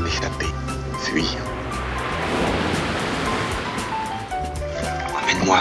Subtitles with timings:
[0.00, 0.46] m'échapper,
[0.98, 1.38] fuir.
[5.22, 5.60] Emmène-moi.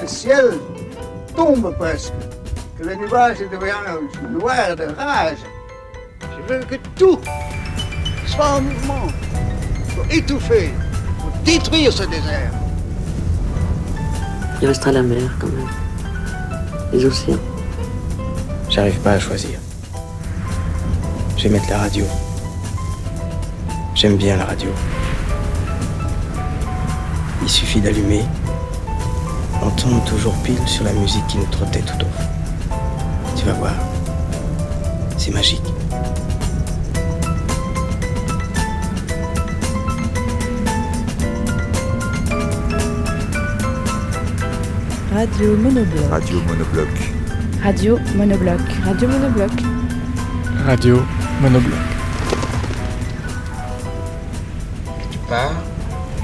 [0.00, 0.58] Le ciel
[1.36, 2.12] tombe presque,
[2.78, 5.38] que le nuage devient noir de rage.
[6.20, 7.18] Je veux que tout
[8.26, 9.06] soit en mouvement
[9.94, 10.70] pour étouffer,
[11.18, 12.50] pour détruire ce désert.
[14.60, 15.68] Il restera la mer quand même.
[16.92, 17.38] Les océans.
[18.68, 19.61] J'arrive pas à choisir.
[21.42, 22.04] Je vais mettre la radio.
[23.96, 24.68] J'aime bien la radio.
[27.42, 28.22] Il suffit d'allumer.
[29.60, 32.76] On tombe toujours pile sur la musique qui nous trottait tout au fond.
[33.36, 33.72] Tu vas voir.
[35.18, 35.64] C'est magique.
[45.12, 46.08] Radio Monobloc.
[46.08, 46.88] Radio Monobloc.
[47.64, 48.60] Radio Monobloc.
[48.84, 49.50] Radio Monobloc.
[50.68, 51.02] Radio
[51.42, 51.74] Monobloc.
[55.10, 55.50] Tu pars,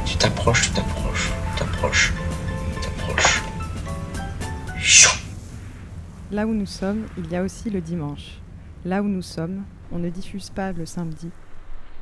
[0.06, 2.12] tu t'approches, tu t'approches, tu t'approches,
[2.72, 3.42] tu t'approches.
[4.78, 5.18] Chou
[6.30, 8.38] Là où nous sommes, il y a aussi le dimanche.
[8.84, 11.30] Là où nous sommes, on ne diffuse pas le samedi,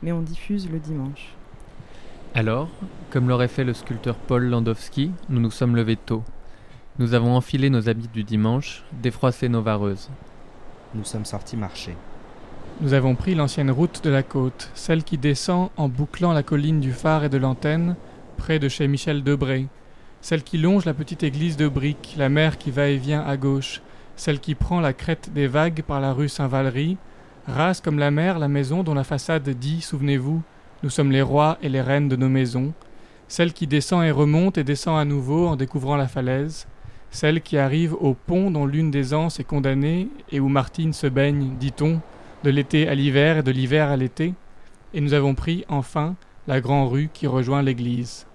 [0.02, 1.32] mais on diffuse le dimanche.
[2.34, 2.68] Alors,
[3.08, 6.22] comme l'aurait fait le sculpteur Paul Landowski, nous nous sommes levés tôt.
[6.98, 10.10] Nous avons enfilé nos habits du dimanche, défroissé nos vareuses.
[10.94, 11.94] Nous sommes sortis marcher.
[12.82, 16.78] Nous avons pris l'ancienne route de la côte, celle qui descend en bouclant la colline
[16.78, 17.96] du phare et de l'antenne,
[18.36, 19.66] près de chez Michel Debré,
[20.20, 23.38] celle qui longe la petite église de briques, la mer qui va et vient à
[23.38, 23.80] gauche,
[24.14, 26.98] celle qui prend la crête des vagues par la rue Saint-Valery,
[27.46, 30.42] rase comme la mer la maison dont la façade dit, souvenez-vous,
[30.82, 32.74] nous sommes les rois et les reines de nos maisons,
[33.26, 36.66] celle qui descend et remonte et descend à nouveau en découvrant la falaise,
[37.10, 41.06] celle qui arrive au pont dont l'une des anses est condamnée et où Martine se
[41.06, 42.02] baigne, dit-on,
[42.44, 44.34] de l'été à l'hiver et de l'hiver à l'été,
[44.94, 46.14] et nous avons pris enfin
[46.46, 48.26] la grande rue qui rejoint l'église.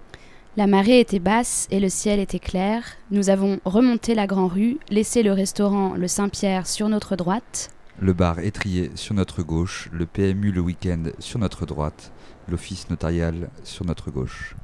[0.56, 2.84] La marée était basse et le ciel était clair.
[3.10, 7.70] Nous avons remonté la grande rue, laissé le restaurant Le Saint-Pierre sur notre droite.
[7.98, 12.12] Le bar étrié sur notre gauche, le PMU le week-end sur notre droite,
[12.48, 14.54] l'office notarial sur notre gauche.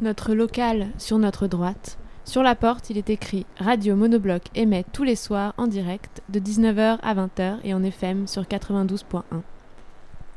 [0.00, 1.98] Notre local sur notre droite.
[2.26, 6.40] Sur la porte, il est écrit Radio Monobloc émet tous les soirs en direct de
[6.40, 9.22] 19h à 20h et en FM sur 92.1.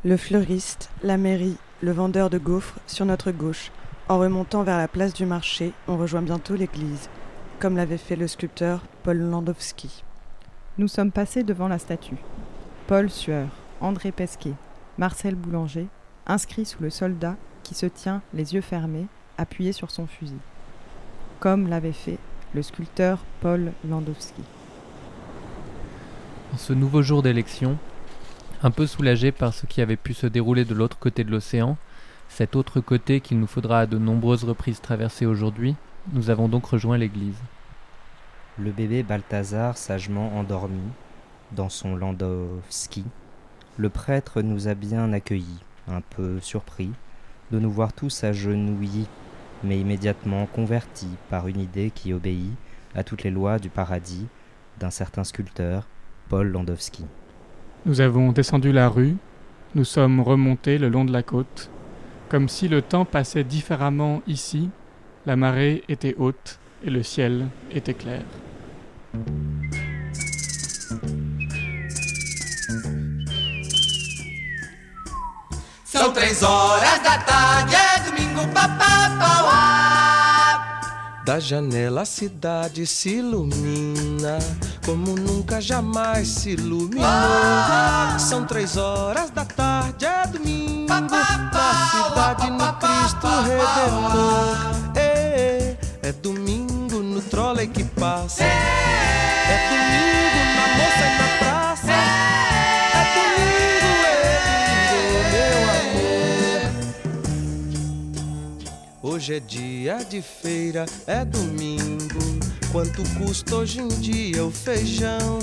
[0.06, 3.72] Le fleuriste, la mairie, le vendeur de gaufres sur notre gauche.
[4.08, 7.10] En remontant vers la place du marché, on rejoint bientôt l'église,
[7.60, 10.04] comme l'avait fait le sculpteur Paul Landowski.
[10.78, 12.18] Nous sommes passés devant la statue.
[12.86, 13.48] Paul Sueur,
[13.82, 14.54] André Pesquet,
[15.00, 15.88] Marcel Boulanger,
[16.28, 19.08] inscrits sous le soldat qui se tient les yeux fermés,
[19.40, 20.38] appuyé sur son fusil.
[21.40, 22.18] Comme l'avait fait
[22.54, 24.44] le sculpteur Paul Landowski.
[26.54, 27.78] En ce nouveau jour d'élection,
[28.62, 31.78] un peu soulagé par ce qui avait pu se dérouler de l'autre côté de l'océan,
[32.28, 35.76] cet autre côté qu'il nous faudra à de nombreuses reprises traverser aujourd'hui,
[36.12, 37.38] nous avons donc rejoint l'église.
[38.58, 40.82] Le bébé Balthazar sagement endormi
[41.54, 43.06] dans son Landowski.
[43.78, 46.92] Le prêtre nous a bien accueillis, un peu surpris
[47.52, 49.08] de nous voir tous agenouillés,
[49.64, 52.53] mais immédiatement convertis par une idée qui obéit
[52.96, 54.28] à toutes les lois du paradis
[54.80, 55.88] d'un certain sculpteur,
[56.30, 57.06] Paul Landowski.
[57.86, 59.16] Nous avons descendu la rue,
[59.75, 61.69] nous sommes remontés le long de la côte,
[62.30, 64.69] comme si le temps passait différemment ici,
[65.25, 68.24] la marée était haute et le ciel était clair.
[76.00, 77.89] São três horas da tarde, é domingo, papapauá.
[81.26, 84.40] Da janela a cidade se ilumina
[84.84, 87.06] como nunca jamais se iluminou.
[88.18, 94.98] São três horas da tarde, é domingo, da cidade no Cristo Redentor.
[94.98, 98.44] É, é domingo no trole que passa.
[109.19, 112.39] Hoje é dia de feira, é domingo.
[112.71, 115.39] Quanto custa hoje em dia o feijão?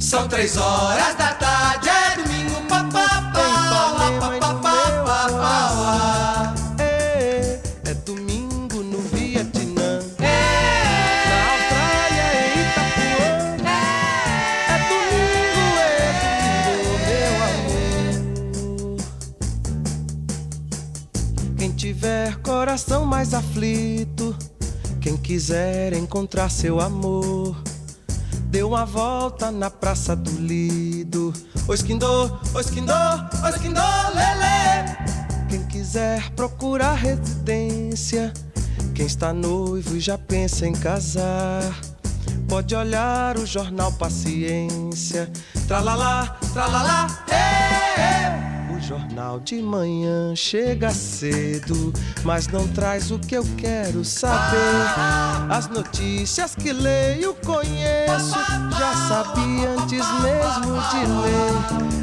[0.00, 6.34] São três horas da tarde, é domingo, papapauá, papapauá.
[6.34, 6.35] É,
[23.16, 24.36] mais aflito,
[25.00, 27.56] quem quiser encontrar seu amor,
[28.50, 31.32] dê uma volta na Praça do Lido.
[31.66, 32.92] Ô esquindô, ô esquindô,
[33.42, 33.80] ô esquindô,
[34.14, 34.84] lelê.
[35.48, 38.34] Quem quiser procurar residência,
[38.94, 41.62] quem está noivo e já pensa em casar,
[42.46, 45.32] pode olhar o jornal Paciência.
[45.66, 48.55] Tralalá, tralalá, ê, ê.
[48.86, 51.92] Jornal de manhã chega cedo,
[52.22, 54.56] mas não traz o que eu quero saber.
[55.50, 58.38] As notícias que leio conheço,
[58.78, 61.04] já sabia antes mesmo de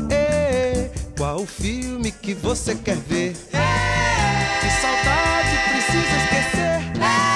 [0.09, 0.13] ler.
[0.13, 3.31] Ê, qual o filme que você quer ver?
[3.31, 7.32] Que saudade precisa esquecer?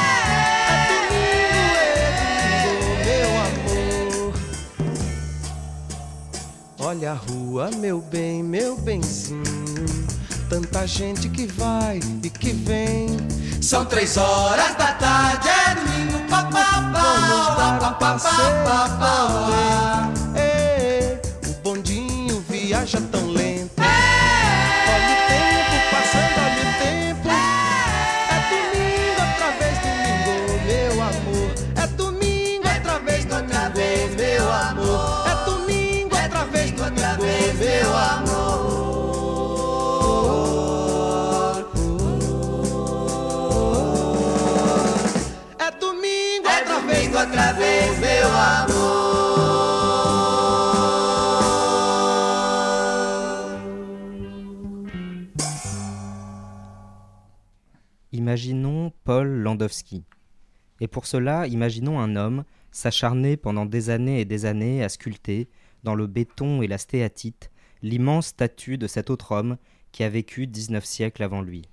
[6.88, 9.44] Olha a rua, meu bem, meu benzinho.
[10.50, 13.10] Tanta gente que vai e que vem.
[13.62, 17.28] São três horas da tarde, é domingo, papapá.
[21.46, 23.27] O bondinho viaja tão
[58.12, 60.04] Imaginons Paul Landowski.
[60.82, 65.48] Et pour cela, imaginons un homme s'acharner pendant des années et des années à sculpter,
[65.84, 67.52] dans le béton et la stéatite,
[67.82, 69.58] l'immense statue de cet autre homme
[69.92, 71.64] qui a vécu 19 siècles avant lui.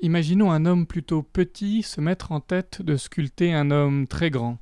[0.00, 4.58] Imaginons un homme plutôt petit se mettre en tête de sculpter un homme très grand.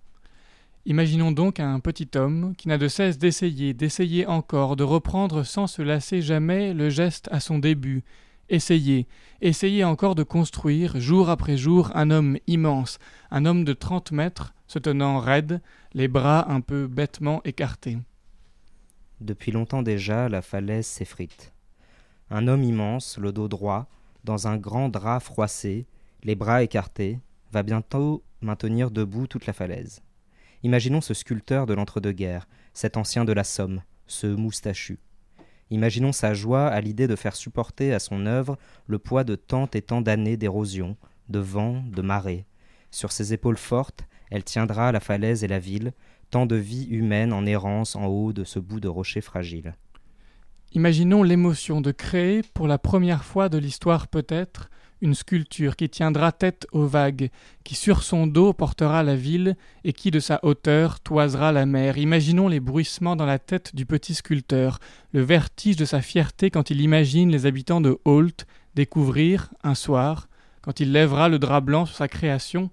[0.88, 5.66] Imaginons donc un petit homme qui n'a de cesse d'essayer, d'essayer encore, de reprendre sans
[5.66, 8.04] se lasser jamais le geste à son début,
[8.48, 9.06] essayer,
[9.42, 12.98] essayer encore de construire, jour après jour, un homme immense,
[13.30, 15.60] un homme de trente mètres, se tenant raide,
[15.92, 17.98] les bras un peu bêtement écartés.
[19.20, 21.52] Depuis longtemps déjà, la falaise s'effrite.
[22.30, 23.90] Un homme immense, le dos droit,
[24.24, 25.86] dans un grand drap froissé,
[26.22, 27.18] les bras écartés,
[27.52, 30.00] va bientôt maintenir debout toute la falaise.
[30.64, 34.98] Imaginons ce sculpteur de l'entre-deux-guerres, cet ancien de la Somme, ce moustachu.
[35.70, 39.68] Imaginons sa joie à l'idée de faire supporter à son œuvre le poids de tant
[39.74, 40.96] et tant d'années d'érosion,
[41.28, 42.46] de vent, de marée.
[42.90, 45.92] Sur ses épaules fortes, elle tiendra la falaise et la ville,
[46.30, 49.74] tant de vie humaine en errance en haut de ce bout de rocher fragile.
[50.72, 56.32] Imaginons l'émotion de créer, pour la première fois de l'histoire peut-être, une sculpture qui tiendra
[56.32, 57.30] tête aux vagues,
[57.64, 61.98] qui sur son dos portera la ville et qui de sa hauteur toisera la mer.
[61.98, 64.78] Imaginons les bruissements dans la tête du petit sculpteur,
[65.12, 70.28] le vertige de sa fierté quand il imagine les habitants de Holt découvrir, un soir,
[70.62, 72.70] quand il lèvera le drap blanc sur sa création,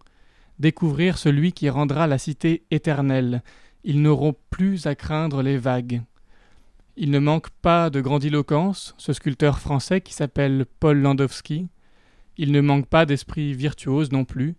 [0.59, 3.41] découvrir celui qui rendra la cité éternelle.
[3.83, 6.01] Ils n'auront plus à craindre les vagues.
[6.97, 11.67] Il ne manque pas de grandiloquence, ce sculpteur français qui s'appelle Paul Landowski.
[12.37, 14.55] Il ne manque pas d'esprit virtuose non plus.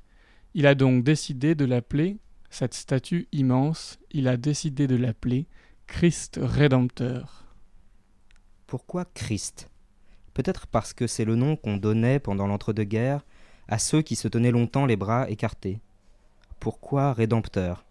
[0.55, 2.17] Il a donc décidé de l'appeler,
[2.49, 5.47] cette statue immense, il a décidé de l'appeler
[5.87, 7.45] Christ Rédempteur.
[8.67, 9.71] Pourquoi Christ?
[10.33, 13.25] Peut-être parce que c'est le nom qu'on donnait pendant l'entre-deux-guerres
[13.69, 15.81] à ceux qui se tenaient longtemps les bras écartés.
[16.61, 17.85] Pourquoi Rédempteur?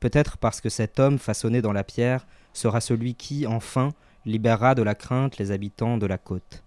[0.00, 3.92] Peut-être parce que cet homme façonné dans la pierre sera celui qui, enfin,
[4.24, 6.62] libérera de la crainte les habitants de la côte.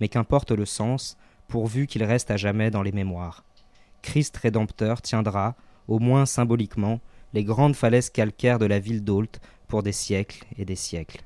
[0.00, 1.16] Mais qu'importe le sens,
[1.48, 3.44] pourvu qu'il reste à jamais dans les mémoires.
[4.02, 5.54] Christ Rédempteur tiendra,
[5.88, 7.00] au moins symboliquement,
[7.34, 11.22] les grandes falaises calcaires de la ville d'Ault pour des siècles et des siècles.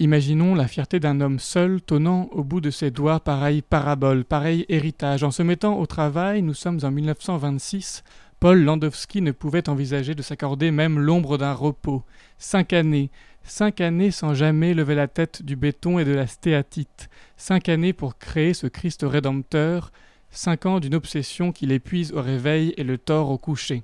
[0.00, 4.64] Imaginons la fierté d'un homme seul tenant au bout de ses doigts pareille parabole, pareil
[4.68, 5.24] héritage.
[5.24, 8.04] En se mettant au travail, nous sommes en 1926,
[8.38, 12.04] Paul Landowski ne pouvait envisager de s'accorder même l'ombre d'un repos.
[12.38, 13.10] Cinq années,
[13.48, 17.92] cinq années sans jamais lever la tête du béton et de la stéatite, cinq années
[17.92, 19.90] pour créer ce Christ rédempteur,
[20.30, 23.82] cinq ans d'une obsession qui l'épuise au réveil et le tord au coucher.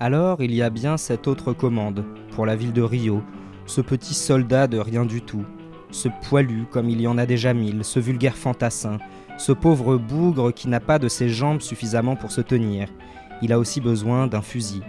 [0.00, 3.22] Alors il y a bien cette autre commande, pour la ville de Rio,
[3.66, 5.44] ce petit soldat de rien du tout,
[5.90, 8.98] ce poilu comme il y en a déjà mille, ce vulgaire fantassin,
[9.38, 12.88] ce pauvre bougre qui n'a pas de ses jambes suffisamment pour se tenir.
[13.40, 14.82] Il a aussi besoin d'un fusil.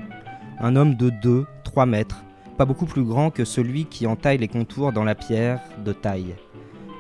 [0.59, 2.23] Un homme de 2, 3 mètres,
[2.57, 6.35] pas beaucoup plus grand que celui qui entaille les contours dans la pierre, de taille.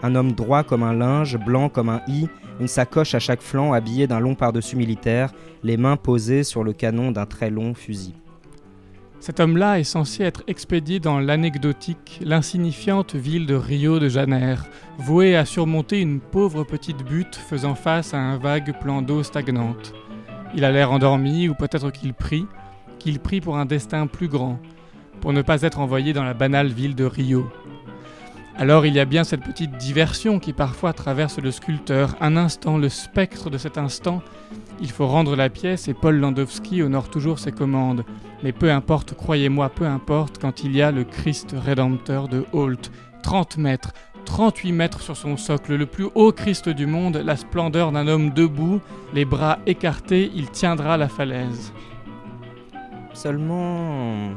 [0.01, 2.27] Un homme droit comme un linge, blanc comme un i,
[2.59, 5.31] une sacoche à chaque flanc, habillé d'un long par-dessus militaire,
[5.63, 8.13] les mains posées sur le canon d'un très long fusil.
[9.19, 14.63] Cet homme-là est censé être expédié dans l'anecdotique, l'insignifiante ville de Rio de Janeiro,
[14.97, 19.93] vouée à surmonter une pauvre petite butte faisant face à un vague plan d'eau stagnante.
[20.55, 22.45] Il a l'air endormi, ou peut-être qu'il prie,
[23.03, 24.59] qu'il prie pour un destin plus grand,
[25.19, 27.51] pour ne pas être envoyé dans la banale ville de Rio.
[28.55, 32.77] Alors il y a bien cette petite diversion qui parfois traverse le sculpteur, un instant,
[32.77, 34.21] le spectre de cet instant.
[34.79, 38.05] Il faut rendre la pièce et Paul Landowski honore toujours ses commandes.
[38.41, 42.89] Mais peu importe, croyez-moi, peu importe, quand il y a le Christ rédempteur de Holt,
[43.21, 43.91] 30 mètres,
[44.23, 48.29] 38 mètres sur son socle, le plus haut Christ du monde, la splendeur d'un homme
[48.29, 48.79] debout,
[49.13, 51.73] les bras écartés, il tiendra la falaise.
[53.13, 54.31] Seulement...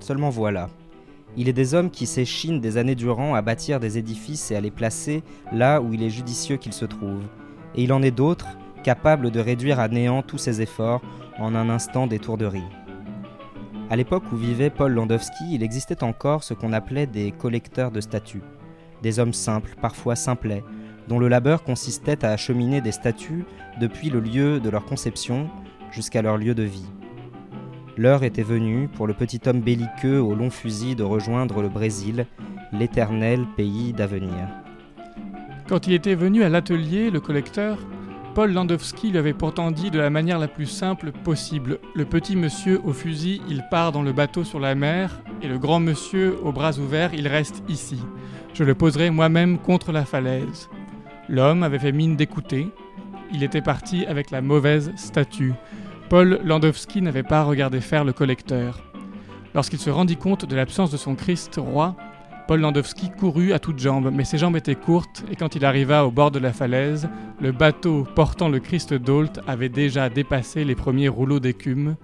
[0.00, 0.68] Seulement voilà.
[1.36, 4.60] Il est des hommes qui s'échinent des années durant à bâtir des édifices et à
[4.60, 7.26] les placer là où il est judicieux qu'ils se trouvent.
[7.74, 8.48] Et il en est d'autres,
[8.82, 11.02] capables de réduire à néant tous ces efforts
[11.38, 12.64] en un instant d'étourderie.
[13.90, 18.00] À l'époque où vivait Paul Landowski, il existait encore ce qu'on appelait des collecteurs de
[18.00, 18.42] statues.
[19.02, 20.64] Des hommes simples, parfois simplets,
[21.08, 23.44] dont le labeur consistait à acheminer des statues
[23.80, 25.48] depuis le lieu de leur conception
[25.90, 26.86] jusqu'à leur lieu de vie.
[27.96, 32.26] L'heure était venue pour le petit homme belliqueux au long fusil de rejoindre le Brésil,
[32.72, 34.48] l'éternel pays d'avenir.
[35.68, 37.78] Quand il était venu à l'atelier, le collecteur,
[38.34, 42.36] Paul Landowski lui avait pourtant dit de la manière la plus simple possible Le petit
[42.36, 46.38] monsieur au fusil, il part dans le bateau sur la mer, et le grand monsieur
[46.44, 47.98] aux bras ouverts, il reste ici.
[48.54, 50.68] Je le poserai moi-même contre la falaise.
[51.28, 52.68] L'homme avait fait mine d'écouter.
[53.32, 55.54] Il était parti avec la mauvaise statue.
[56.10, 58.80] Paul Landowski n'avait pas regardé faire le collecteur.
[59.54, 61.94] Lorsqu'il se rendit compte de l'absence de son Christ roi,
[62.48, 66.04] Paul Landowski courut à toutes jambes, mais ses jambes étaient courtes, et quand il arriva
[66.04, 67.08] au bord de la falaise,
[67.40, 71.94] le bateau portant le Christ d'Ault avait déjà dépassé les premiers rouleaux d'écume.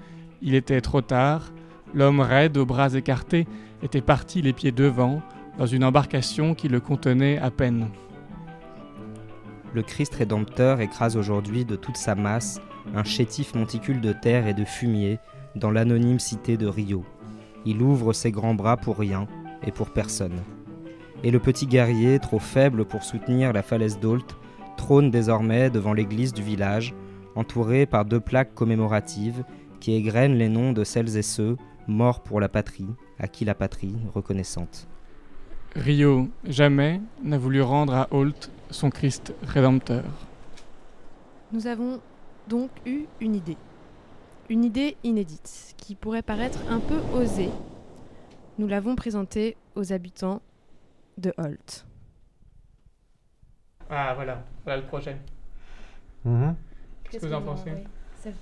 [0.41, 1.51] Il était trop tard.
[1.93, 3.49] L'homme raide, aux bras écartés,
[3.83, 5.21] était parti les pieds devant,
[5.59, 7.89] dans une embarcation qui le contenait à peine.
[9.75, 12.61] Le Christ rédempteur écrase aujourd'hui de toute sa masse
[12.95, 15.19] un chétif monticule de terre et de fumier
[15.55, 17.05] dans l'anonyme cité de Rio.
[17.65, 19.27] Il ouvre ses grands bras pour rien
[19.67, 20.41] et pour personne.
[21.25, 24.27] Et le petit guerrier, trop faible pour soutenir la falaise d'Ault,
[24.77, 26.95] trône désormais devant l'église du village,
[27.35, 29.45] entouré par deux plaques commémoratives
[29.81, 32.89] qui égrènent les noms de celles et ceux morts pour la patrie,
[33.19, 34.87] à qui la patrie reconnaissante.
[35.75, 40.05] Rio jamais n'a voulu rendre à Holt son Christ rédempteur.
[41.53, 42.01] Nous avons
[42.49, 43.57] donc eu une idée.
[44.49, 47.51] Une idée inédite, qui pourrait paraître un peu osée.
[48.59, 50.41] Nous l'avons présentée aux habitants
[51.19, 51.87] de Holt.
[53.91, 55.17] Ah voilà, voilà le projet.
[56.25, 56.55] Mhm.
[57.11, 57.73] Qu'est-ce que vous en pensez?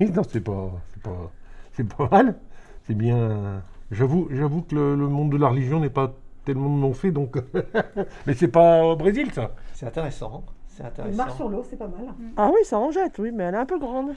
[0.00, 1.32] Oui, non, c'est pas, c'est pas,
[1.72, 2.38] c'est pas mal.
[2.86, 3.62] C'est bien.
[3.90, 6.12] J'avoue, j'avoue que le, le monde de la religion n'est pas
[6.44, 7.36] tellement non fait, donc.
[8.26, 9.54] Mais c'est pas au Brésil, ça.
[9.72, 10.44] C'est intéressant.
[10.76, 11.16] C'est Une intéressant.
[11.16, 12.06] marche sur l'eau, c'est pas mal.
[12.36, 14.10] Ah oui, ça en jette, oui, mais elle est un peu grande.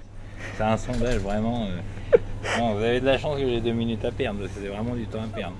[0.56, 1.66] C'est un sondage vraiment.
[1.66, 1.80] euh,
[2.58, 4.68] bon, vous avez de la chance que j'ai deux minutes à perdre, parce que c'est
[4.68, 5.56] vraiment du temps à perdre.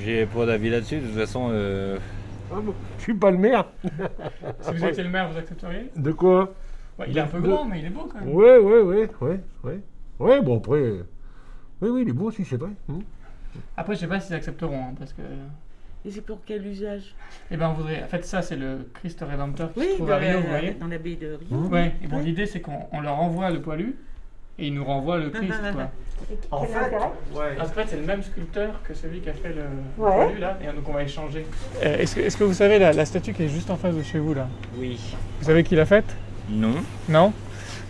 [0.00, 1.48] J'ai pas d'avis là-dessus, de toute façon.
[1.50, 1.98] euh,
[2.52, 3.64] Ah bon, Je suis pas le maire.
[4.60, 5.90] Si vous étiez le maire, vous accepteriez?
[5.96, 6.52] De quoi?
[6.98, 8.34] Ouais, il est un peu De- grand, mais il est beau quand même.
[8.34, 9.80] Ouais, ouais, ouais, ouais, ouais.
[10.18, 10.76] Ouais, bon, après.
[10.76, 11.06] euh,
[11.80, 12.70] Oui, oui, il est beau aussi, c'est vrai.
[12.88, 13.00] Hmm.
[13.76, 15.22] Après, je sais pas s'ils accepteront, hein, parce que.
[16.06, 17.14] Et c'est pour quel usage?
[17.50, 18.02] Eh ben, on voudrait.
[18.04, 20.40] En fait, ça, c'est le Christ rédempteur qui Oui, se trouve dans à Rio, la-
[20.40, 20.70] vous voyez?
[20.78, 21.56] dans l'abbaye de Rio.
[21.58, 21.72] Mmh.
[21.72, 22.22] Ouais, et bon, Ouais.
[22.22, 23.96] l'idée, c'est qu'on on leur envoie le poilu
[24.58, 25.90] et ils nous renvoient le Christ, quoi.
[26.52, 26.96] En Quel fait,
[27.34, 27.60] ouais.
[27.60, 29.62] En fait, c'est le même sculpteur que celui qui a fait le
[30.02, 30.10] Ouais.
[30.26, 31.44] poilu, là, et donc on va échanger.
[31.84, 33.96] Euh, Est-ce que, est-ce que vous savez la, la statue qui est juste en face
[33.96, 34.46] de chez vous, là?
[34.76, 34.98] Oui.
[35.40, 36.14] Vous savez qui l'a faite?
[36.48, 36.74] Non.
[37.08, 37.32] Non?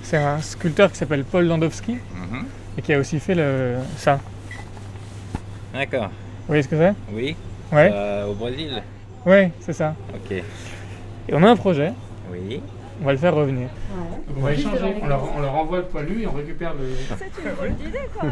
[0.02, 2.46] C'est un sculpteur qui s'appelle Paul Landowski Mhm.
[2.78, 4.20] et qui a aussi fait le, ça.
[5.74, 6.06] D'accord.
[6.08, 6.94] Vous voyez ce que c'est?
[7.12, 7.36] Oui.
[7.72, 7.90] Ouais.
[7.92, 8.82] Euh, au Brésil.
[9.24, 9.94] Ouais, c'est ça.
[10.14, 10.30] Ok.
[10.32, 10.42] Et
[11.32, 11.92] on a un projet,
[12.30, 12.60] Oui.
[13.02, 13.68] on va le faire revenir.
[14.28, 16.86] Donc on va échanger, on leur, on leur envoie le poilu et on récupère le.
[17.16, 18.28] C'est une bonne idée, quoi.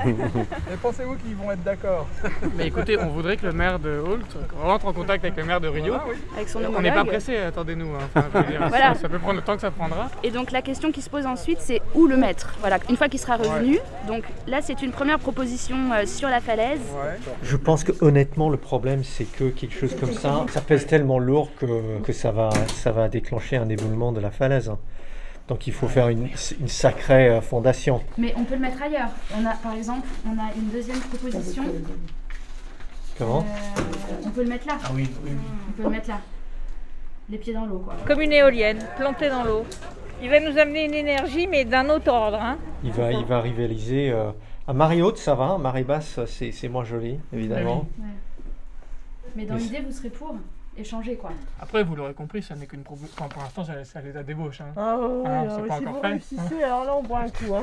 [0.73, 2.07] Et pensez-vous qu'ils vont être d'accord
[2.57, 4.27] Mais écoutez, on voudrait que le maire de Holt
[4.63, 5.95] rentre en contact avec le maire de Rio.
[6.37, 7.89] Avec son on n'est pas pressé, attendez-nous.
[7.95, 8.09] hein.
[8.17, 8.95] Enfin, Voilà.
[8.95, 10.11] ça, ça peut prendre le temps que ça prendra.
[10.23, 13.09] Et donc la question qui se pose ensuite, c'est où le mettre Voilà, une fois
[13.09, 13.79] qu'il sera revenu.
[14.09, 16.81] Donc là, c'est une première proposition euh, sur la falaise.
[17.43, 21.19] Je pense que honnêtement, le problème, c'est que quelque chose comme ça, ça pèse tellement
[21.19, 24.73] lourd que, que ça, va, ça va déclencher un éboulement de la falaise.
[25.49, 26.29] Donc il faut faire une,
[26.61, 28.01] une sacrée euh, fondation.
[28.17, 29.11] Mais on peut le mettre ailleurs.
[29.37, 31.65] On a, par exemple, on a une deuxième proposition.
[33.19, 33.41] Comment?
[33.41, 34.79] Euh, On peut le mettre là.
[34.85, 35.37] Ah oui, oui, oui.
[35.69, 36.21] On peut le mettre là.
[37.31, 37.95] Les pieds dans l'eau, quoi.
[38.07, 39.65] Comme une éolienne, plantée dans l'eau.
[40.23, 42.39] Il va nous amener une énergie, mais d'un autre ordre.
[42.41, 42.57] Hein.
[42.83, 44.11] Il va, il va rivaliser.
[44.11, 44.31] euh,
[44.67, 45.59] À marée haute, ça va.
[45.59, 47.87] Marée basse, c'est c'est moins joli, évidemment.
[47.99, 48.05] Ouais.
[49.37, 50.35] Mais dans l'idée, vous serez pour
[50.77, 51.31] échanger, quoi.
[51.61, 53.15] Après, vous l'aurez compris, ça n'est qu'une proposition.
[53.19, 54.61] Enfin, pour l'instant, c'est à l'état d'ébauche.
[54.61, 54.73] Hein.
[54.77, 56.07] Ah Ah, ouais, c'est pas si vous fait.
[56.09, 57.55] réussissez, alors là on boit un coup.
[57.55, 57.63] Hein.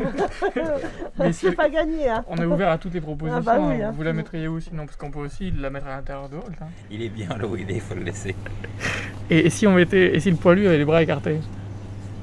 [1.19, 2.09] Mais c'est si- pas gagné.
[2.09, 2.23] Hein.
[2.27, 3.39] On est ouvert à toutes les propositions.
[3.39, 3.89] Ah bah oui, hein.
[3.89, 3.93] hein.
[3.95, 4.85] Vous la mettriez où sinon?
[4.85, 6.55] Parce qu'on peut aussi la mettre à l'intérieur de Holt.
[6.61, 6.67] hein.
[6.89, 8.35] Il est bien là où il est, il faut le laisser.
[9.29, 11.39] Et, et si on mettait, et si le poilu avait les bras écartés?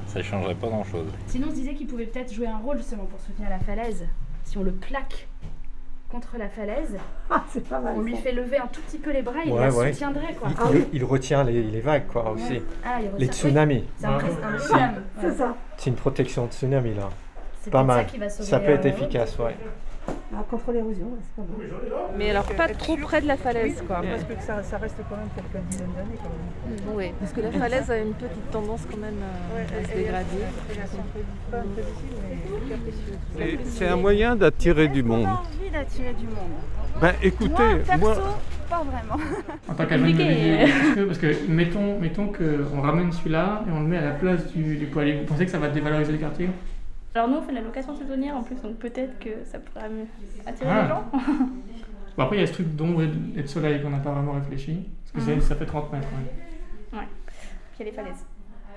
[0.07, 1.07] Ça changerait pas grand chose.
[1.27, 4.05] Sinon, on se disait qu'il pouvait peut-être jouer un rôle justement pour soutenir la falaise.
[4.43, 5.27] Si on le plaque
[6.09, 6.97] contre la falaise,
[7.51, 7.93] c'est pas mal.
[7.97, 8.21] on lui ça.
[8.23, 9.93] fait lever un tout petit peu les bras, il Ouais, la ouais.
[9.93, 10.49] soutiendrait, quoi.
[10.73, 12.53] Il, il- il retient les, les vagues, quoi, aussi.
[12.53, 12.61] Ouais.
[12.83, 13.31] Ah, il retient- Les oui.
[13.33, 13.83] tsunamis.
[13.97, 15.33] C'est un, C'est- tsunami, C'est ouais.
[15.33, 15.55] ça.
[15.77, 17.09] C'est une protection de tsunami, là.
[17.61, 18.05] C'est Pas ça mal.
[18.07, 19.55] qui va sauver, Ça peut être euh, efficace, ouais.
[20.35, 21.67] Ah, contre l'érosion, c'est pas mal.
[22.17, 24.01] Mais alors pas trop près de la falaise, quoi.
[24.01, 26.95] Parce que ça, ça reste quand même quelques dizaines d'années quand même.
[26.97, 30.43] Oui, parce que la falaise a une petite tendance quand même à, à se dégrader.
[33.65, 35.25] C'est un moyen d'attirer du monde.
[35.25, 36.35] envie d'attirer du monde.
[37.01, 38.15] Ben écoutez, moi, perso, moi,
[38.69, 39.23] pas vraiment.
[39.69, 43.81] En tant qu'agent immobilier, est-ce que- parce que mettons, mettons qu'on ramène celui-là et on
[43.81, 45.19] le met à la place du, du poilu.
[45.19, 46.49] Vous pensez que ça va dévaloriser le quartier?
[47.15, 49.89] Alors nous, on fait de la location saisonnière en plus, donc peut-être que ça pourrait
[49.89, 50.05] mieux
[50.45, 50.81] attirer Ah.
[50.83, 51.05] les gens.
[52.17, 54.33] Bon, après, il y a ce truc d'ombre et de soleil qu'on n'a pas vraiment
[54.33, 54.89] réfléchi.
[55.13, 55.41] Parce que Mhm.
[55.41, 56.07] ça fait 30 mètres.
[56.93, 56.99] ouais.
[56.99, 57.05] Ouais.
[57.71, 58.25] Puis il y a les falaises.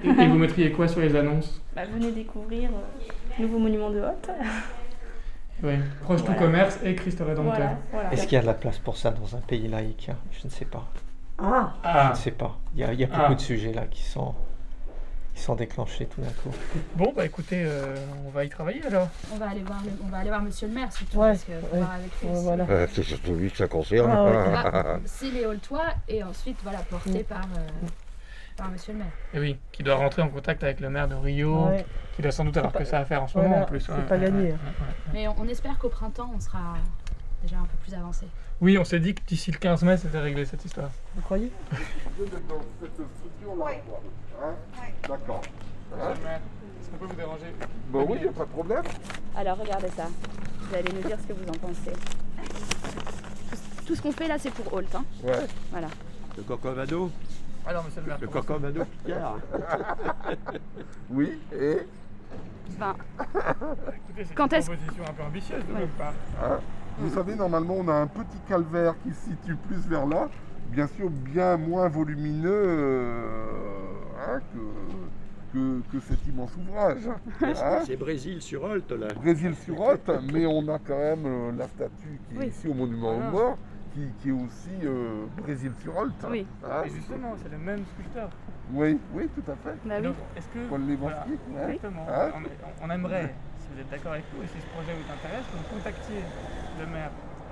[0.05, 1.61] Et, et vous mettriez quoi sur les annonces?
[1.75, 4.31] Bah, venez découvrir euh, nouveau monument de Haute.
[5.65, 6.35] Oui, proche Voilà.
[6.35, 7.55] tout commerce et Christ Rédempteur.
[7.57, 8.13] Voilà, voilà.
[8.13, 10.11] Est-ce qu'il y a de la place pour ça dans un pays laïque?
[10.33, 10.85] Je ne sais pas.
[11.39, 11.73] Ah.
[11.85, 12.05] Ah.
[12.07, 12.59] Je ne sais pas.
[12.75, 13.35] Il y a, il y a beaucoup Ah.
[13.35, 14.35] de sujets là qui sont,
[15.35, 16.51] qui sont déclenchés tout d'un coup.
[16.95, 17.97] Bon, bah écoutez, euh,
[18.27, 19.09] on va y travailler alors.
[19.33, 21.45] On va aller voir, le- on va aller voir Monsieur le maire surtout Ouais, parce
[21.45, 21.79] que ouais.
[21.79, 22.29] voir avec lui.
[22.29, 22.45] Ouais, aussi.
[22.45, 22.67] voilà.
[22.69, 24.11] euh, c'est surtout lui que ça concerne.
[24.11, 24.53] Ah, ouais.
[24.53, 27.87] Bah, si les Aultois et ensuite voilà porté par, euh,
[28.57, 29.13] par Monsieur le maire.
[29.33, 31.87] Et oui, qui doit rentrer en contact avec le maire de Rio, Ouais.
[32.15, 33.81] qui doit sans doute avoir que ça à faire en ce Voilà, moment en plus.
[33.81, 34.95] c'est ouais, pas ouais, gagné, ouais, ouais, ouais.
[35.15, 36.75] Mais on, on espère qu'au printemps on sera
[37.43, 38.27] déjà un peu plus avancé.
[38.63, 40.89] Oui, on s'est dit que d'ici le 15 mai, c'était réglé cette histoire.
[41.17, 41.51] Vous croyez?
[42.17, 44.01] Dans cette structure-là, quoi.
[44.41, 44.55] Hein?
[45.09, 45.41] D'accord.
[46.01, 46.13] Hein?
[46.81, 47.47] Est-ce qu'on peut vous déranger?
[47.93, 48.83] Bah oui, pas de problème.
[49.37, 50.07] Alors regardez ça.
[50.61, 51.93] Vous allez nous dire ce que vous en pensez.
[53.85, 54.95] Tout, ce qu'on fait là c'est pour Holt.
[54.95, 55.05] Hein.
[55.25, 55.47] Ouais.
[55.73, 55.89] Voilà.
[56.37, 57.11] Le corcovado
[57.67, 58.19] Alors, monsieur le maire.
[58.21, 59.33] Le corcovado Pierre.
[61.11, 61.79] oui, et?
[62.79, 66.15] Ben, Écoutez, c'est Quand une est-ce- proposition un peu ambitieuse de part.
[66.45, 66.61] Hein?
[66.99, 70.29] Vous savez, normalement, on a un petit calvaire qui se situe plus vers là,
[70.71, 73.47] bien sûr bien moins volumineux euh,
[74.29, 77.09] hein, que, que, que cet immense ouvrage.
[77.41, 77.81] hein.
[77.87, 79.09] C'est Brésil sur Holt, là.
[79.15, 82.47] Brésil sur Holt, mais on a quand même euh, la statue qui est Oui.
[82.49, 83.29] ici au Monument Ah.
[83.29, 83.59] aux Morts,
[83.95, 86.13] qui, qui est aussi euh, Brésil sur Holt.
[86.31, 86.47] Oui.
[86.65, 88.31] Hein Et justement, c'est le même sculpteur.
[88.73, 89.77] oui, oui, tout à fait.
[89.85, 89.99] Bah
[90.37, 90.69] est-ce que.
[90.69, 91.63] Paul Voilà, ouais.
[91.73, 92.07] Exactement.
[92.09, 92.31] Hein
[92.83, 93.35] On, on aimerait,
[93.73, 96.21] vous êêtes d'accord avec nous et si ce projet vous intéresse, vous contactiez
[96.81, 97.11] le maire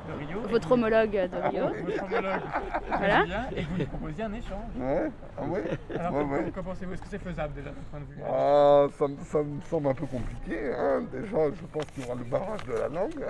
[0.08, 0.40] de Rio.
[0.48, 1.64] Votre homologue de Rio.
[1.84, 2.40] Votre homologue
[2.98, 3.24] Voilà.
[3.54, 4.70] et vous lui proposiez un échange.
[4.78, 5.64] Ouais, ah ouais
[5.98, 6.50] Alors, Ouais, que- ouais.
[6.52, 6.92] qu'en pensez-vous?
[6.94, 9.60] Est-ce que c'est faisable déjà de ce point de vue Ah, ça, me- ça me
[9.62, 10.72] semble un peu compliqué.
[10.74, 11.02] Hein.
[11.12, 13.24] Déjà, je pense qu'il y aura le barrage de la langue.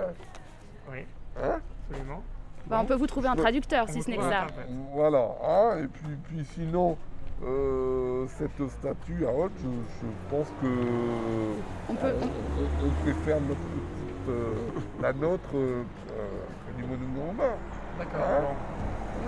[0.91, 1.05] Oui,
[1.41, 1.59] Hein?
[1.89, 2.23] Absolument.
[2.67, 4.47] bah, on peut vous trouver un traducteur On si ce n'est que ça.
[4.93, 5.27] Voilà.
[5.45, 5.77] Hein.
[5.83, 6.97] Et puis, puis sinon,
[7.43, 9.67] euh, cette statue à Hoth, je,
[10.01, 11.55] je pense que
[11.89, 14.53] On peut- on, on préfère notre petite, euh,
[15.01, 17.57] la nôtre euh, euh, du monument morts.
[17.97, 18.21] D'accord.
[18.21, 18.55] Hein.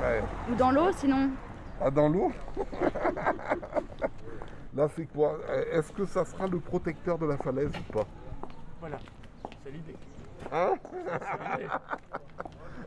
[0.02, 0.21] Ouais.
[0.52, 1.32] Ou dans l'eau sinon.
[1.82, 2.32] Ah, dans l'eau
[4.76, 5.38] Là, c'est quoi?
[5.71, 8.08] Est-ce que ça sera le protecteur de la falaise ou pas?
[8.80, 8.97] Voilà,
[9.63, 9.95] c'est l'idée.
[10.52, 10.97] Hein C'est
[11.62, 11.69] l'idée.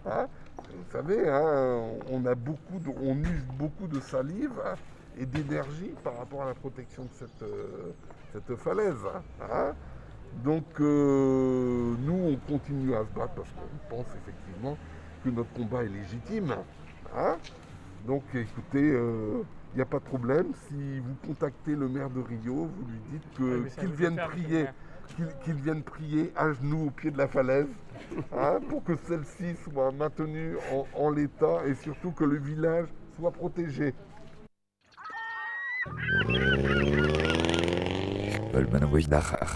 [0.04, 0.26] Hein?
[0.68, 4.74] Vous savez, hein, on a beaucoup, de- on use beaucoup de salive hein,
[5.16, 7.92] et d'énergie par rapport à la protection de cette, euh,
[8.32, 9.04] cette falaise.
[9.40, 9.74] hein.
[10.44, 14.76] Donc euh, nous, on continue à se battre parce qu'on pense effectivement
[15.24, 16.54] que notre combat est légitime.
[17.14, 17.38] hein.
[18.06, 20.52] Donc écoutez, il n'y a pas de problème.
[20.68, 24.62] Si vous contactez le maire de Rio, vous lui dites Oui, que- qu'il vienne prier
[24.64, 24.74] maire.
[25.16, 27.68] qu'il qu'il vienne prier à genoux au pied de la falaise
[28.32, 33.30] hein, pour que celle-ci soit maintenue en, en l'état et surtout que le village soit
[33.32, 33.94] protégé.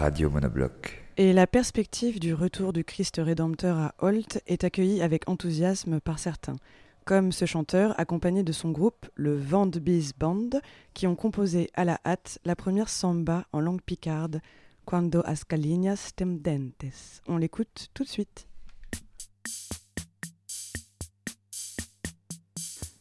[0.01, 1.05] Radio Monobloc.
[1.17, 6.19] Et la perspective du retour du Christ rédempteur à Holt est accueillie avec enthousiasme par
[6.19, 6.57] certains,
[7.05, 10.51] comme ce chanteur accompagné de son groupe, le Vandbees Band,
[10.95, 14.41] qui ont composé à la hâte la première samba en langue picarde,
[14.85, 17.23] Quando as galinhas tendentes.
[17.29, 18.47] On l'écoute tout de suite.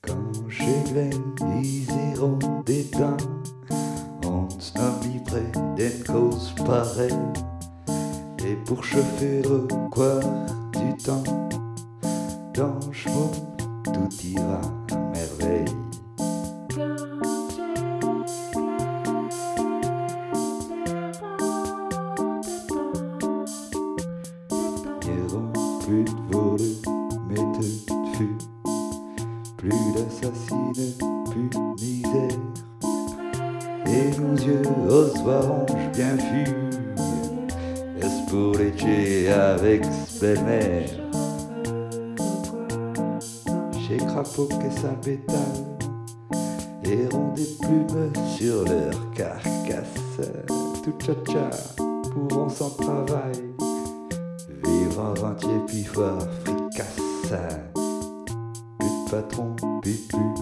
[0.01, 0.31] Quand
[4.25, 5.51] on se nomme près
[6.05, 7.13] cause pareille.
[8.45, 10.19] Et pour chauffer le quoi
[10.73, 11.23] du temps,
[12.53, 13.31] dans chemin,
[13.85, 14.61] tout ira
[52.49, 53.33] sans travail,
[54.63, 56.95] vivre en rentier puis voir fricasse.
[58.79, 60.38] Plus de patron, puis plus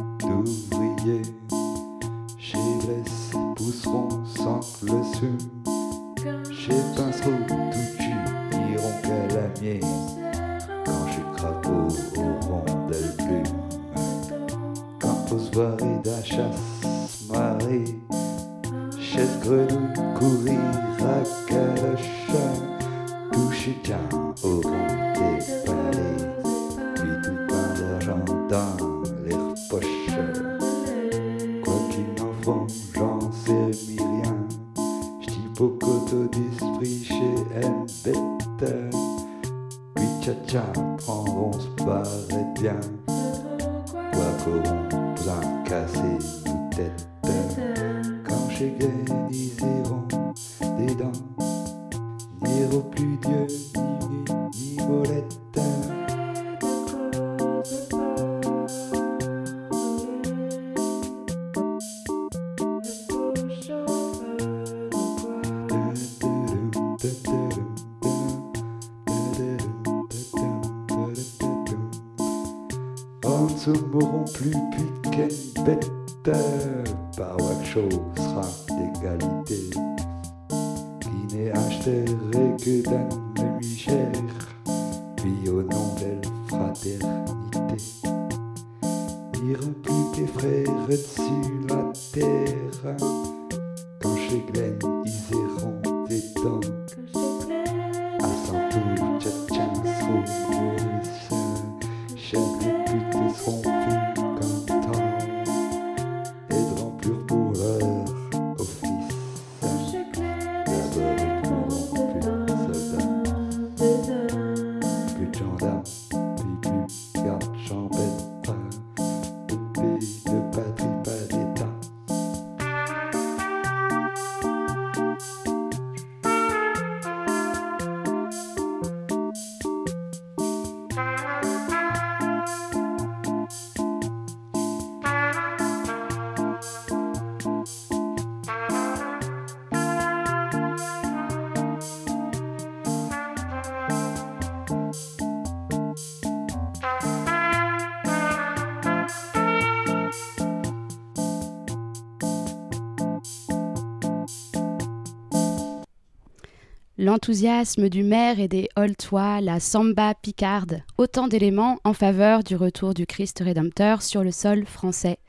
[156.99, 162.95] L'enthousiasme du maire et des Holtois, la samba picarde, autant d'éléments en faveur du retour
[162.95, 165.19] du Christ rédempteur sur le sol français.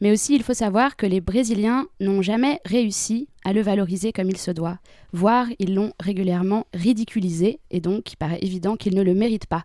[0.00, 4.30] Mais aussi, il faut savoir que les Brésiliens n'ont jamais réussi à le valoriser comme
[4.30, 4.78] il se doit,
[5.12, 9.64] voire ils l'ont régulièrement ridiculisé, et donc il paraît évident qu'ils ne le méritent pas.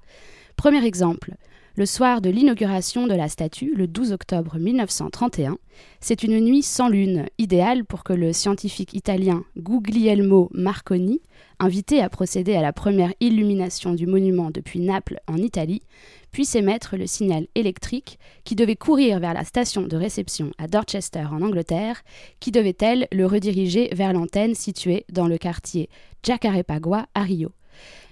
[0.56, 1.36] Premier exemple,
[1.76, 5.58] le soir de l'inauguration de la statue, le 12 octobre 1931,
[6.00, 11.22] c'est une nuit sans lune, idéale pour que le scientifique italien Guglielmo Marconi,
[11.60, 15.82] invité à procéder à la première illumination du monument depuis Naples en Italie,
[16.32, 21.26] puisse émettre le signal électrique qui devait courir vers la station de réception à Dorchester
[21.32, 22.04] en Angleterre,
[22.40, 25.90] qui devait elle le rediriger vers l'antenne située dans le quartier
[26.22, 27.52] Jacarepaguá à Rio.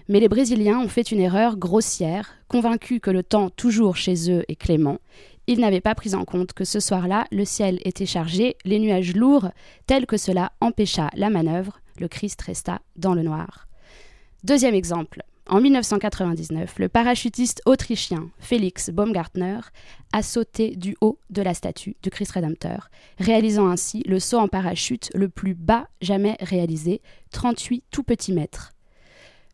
[0.07, 4.43] Mais les Brésiliens ont fait une erreur grossière, convaincus que le temps toujours chez eux
[4.47, 4.99] est clément.
[5.47, 9.15] Ils n'avaient pas pris en compte que ce soir-là, le ciel était chargé, les nuages
[9.15, 9.49] lourds,
[9.87, 13.67] tels que cela empêcha la manœuvre, le Christ resta dans le noir.
[14.43, 15.23] Deuxième exemple.
[15.47, 19.59] En 1999, le parachutiste autrichien Félix Baumgartner
[20.13, 24.47] a sauté du haut de la statue du Christ Rédempteur, réalisant ainsi le saut en
[24.47, 28.71] parachute le plus bas jamais réalisé, 38 tout petits mètres.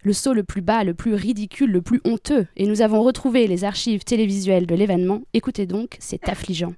[0.04, 3.48] Le saut le plus bas, le plus ridicule, le plus honteux, et nous avons retrouvé
[3.48, 5.22] les archives télévisuelles de l'événement.
[5.34, 6.74] Écoutez donc, c'est affligeant.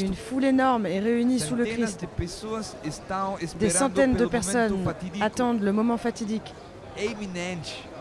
[0.00, 2.04] Une foule énorme est réunie sous le Christ.
[3.58, 4.84] Des centaines de personnes
[5.20, 6.54] attendent le moment fatidique.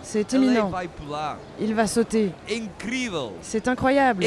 [0.03, 0.71] C'est imminent.
[1.59, 2.31] Il va sauter.
[3.41, 4.25] C'est incroyable.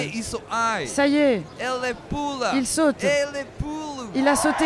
[0.86, 1.42] Ça y est,
[2.54, 3.04] il saute.
[4.14, 4.64] Il a sauté.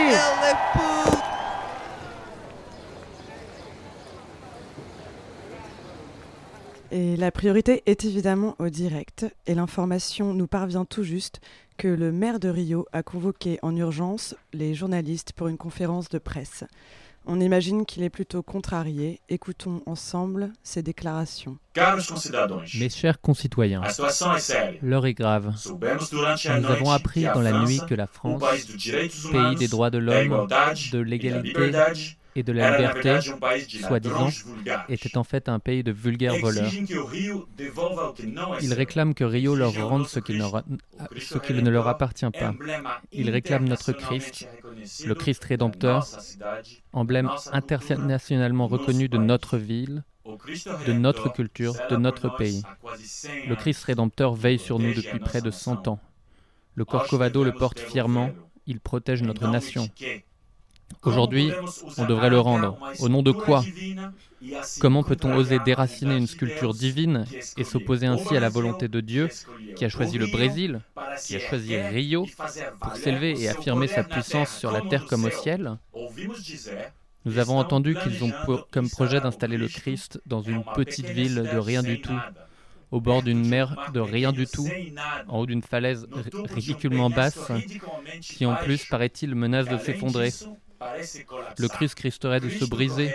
[6.92, 11.40] Et la priorité est évidemment au direct, et l'information nous parvient tout juste
[11.76, 16.18] que le maire de Rio a convoqué en urgence les journalistes pour une conférence de
[16.18, 16.64] presse.
[17.26, 19.20] On imagine qu'il est plutôt contrarié.
[19.28, 21.58] Écoutons ensemble ses déclarations.
[22.78, 23.82] Mes chers concitoyens,
[24.82, 25.54] l'heure est grave.
[25.66, 28.42] Nous avons appris dans la nuit que la France,
[29.30, 30.48] pays des droits de l'homme,
[30.92, 31.72] de l'égalité
[32.36, 33.18] et de la liberté,
[33.86, 34.30] soi-disant,
[34.88, 36.70] était en fait un pays de vulgaires voleurs.
[38.62, 42.54] Ils réclament que Rio leur rende ce qui, ce ne leur appartient pas.
[43.12, 44.48] Ils réclament notre Christ,
[45.06, 46.06] le Christ rédempteur,
[46.92, 50.04] emblème internationalement reconnu de notre ville,
[50.86, 52.62] de notre culture, de notre pays.
[52.64, 53.56] há quase 100 Le.
[53.56, 55.74] Christ rédempteur veille sur nous depuis près de nação.
[55.74, 56.00] 100 ans.
[56.74, 58.30] Le Corcovado le porte fièrement,
[58.66, 59.88] il protège notre nation.
[61.02, 61.50] Aujourd'hui,
[61.96, 62.78] on devrait le rendre.
[62.98, 63.64] Au nom de quoi?
[64.80, 67.24] Comment peut-on oser déraciner une sculpture divine
[67.56, 69.28] et s'opposer ainsi à la volonté de Dieu
[69.76, 70.80] qui a choisi le Brésil,
[71.24, 72.26] qui a choisi Rio
[72.80, 75.76] pour s'élever et affirmer sa puissance sur la terre comme au ciel?
[77.26, 78.32] Nous avons entendu qu'ils ont
[78.70, 82.18] comme projet d'installer le Christ dans une petite ville de rien du tout,
[82.90, 84.68] au bord d'une mer de rien du tout,
[85.28, 87.52] en haut d'une falaise ri- ridiculement basse,
[88.20, 90.30] qui en plus, paraît-il, menace de s'effondrer.
[90.80, 93.12] Le Christ risquerait de se briser.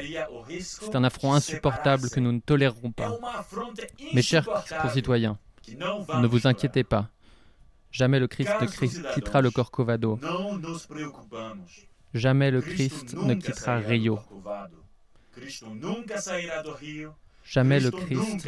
[0.60, 3.17] C'est un affront insupportable que nous ne tolérerons pas.
[4.13, 4.47] Mes chers
[4.82, 5.38] concitoyens,
[5.69, 7.10] ne vous inquiétez pas.
[7.91, 10.19] Jamais le Christ ne quittera le Corcovado.
[12.13, 14.19] Jamais le Christ ne quittera Rio.
[17.43, 18.47] Jamais le Christ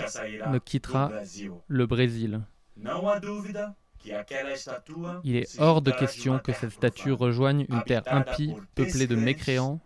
[0.52, 1.12] ne quittera
[1.68, 2.42] le Brésil.
[5.24, 9.80] Il est hors de question que cette statue rejoigne une terre impie, peuplée de mécréants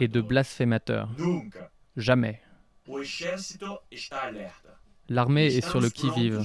[0.00, 1.08] et de blasphémateurs.
[1.96, 2.40] Jamais.
[5.08, 6.42] L'armée est sur le qui-vive.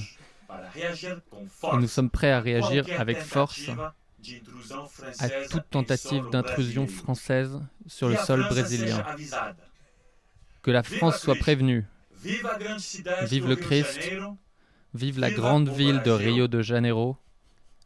[1.72, 3.70] Et nous sommes prêts à réagir avec force
[5.20, 9.04] à toute tentative d'intrusion française sur le sol brésilien.
[10.62, 11.86] Que la France soit prévenue.
[12.22, 14.10] Vive le Christ.
[14.94, 16.10] Vive la grande ville de.
[16.10, 17.16] Rio de Janeiro.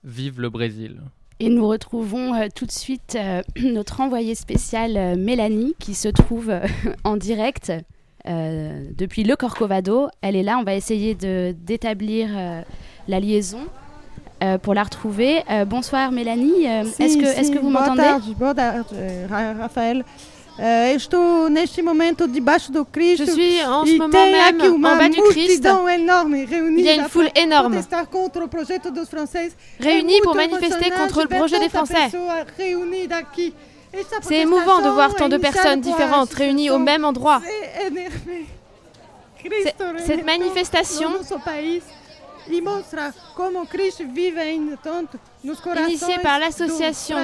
[0.05, 1.01] Vive le Brésil.
[1.41, 6.09] Et nous retrouvons euh, tout de suite euh, notre envoyée spéciale euh, Mélanie qui se
[6.09, 6.61] trouve euh,
[7.05, 7.73] en direct
[8.29, 10.09] euh, depuis le Corcovado.
[10.21, 12.63] Elle est là, on va essayer de- d'établir euh,
[13.09, 13.67] la liaison
[14.45, 15.43] euh, pour la retrouver.
[15.51, 18.03] Euh, bonsoir Mélanie, Euh, est-ce que, est sim, que vous m'entendez?
[18.03, 18.55] tarde, boa
[20.63, 20.97] tarde, Ra- Rafael.
[20.97, 23.27] Estou neste momento debaixo do Cristo.
[23.27, 25.67] Je suis en ce moment même en bas du Christ.
[25.67, 27.75] enorme Il y a une foule énorme.
[27.75, 27.83] É
[30.23, 32.11] pour manifester contre le projet des Français.
[34.23, 37.43] C'est émouvant de voir tant de personnes différentes réunies au même endroit.
[40.07, 41.19] Cette manifestation e
[45.87, 47.17] Initiée par l'association.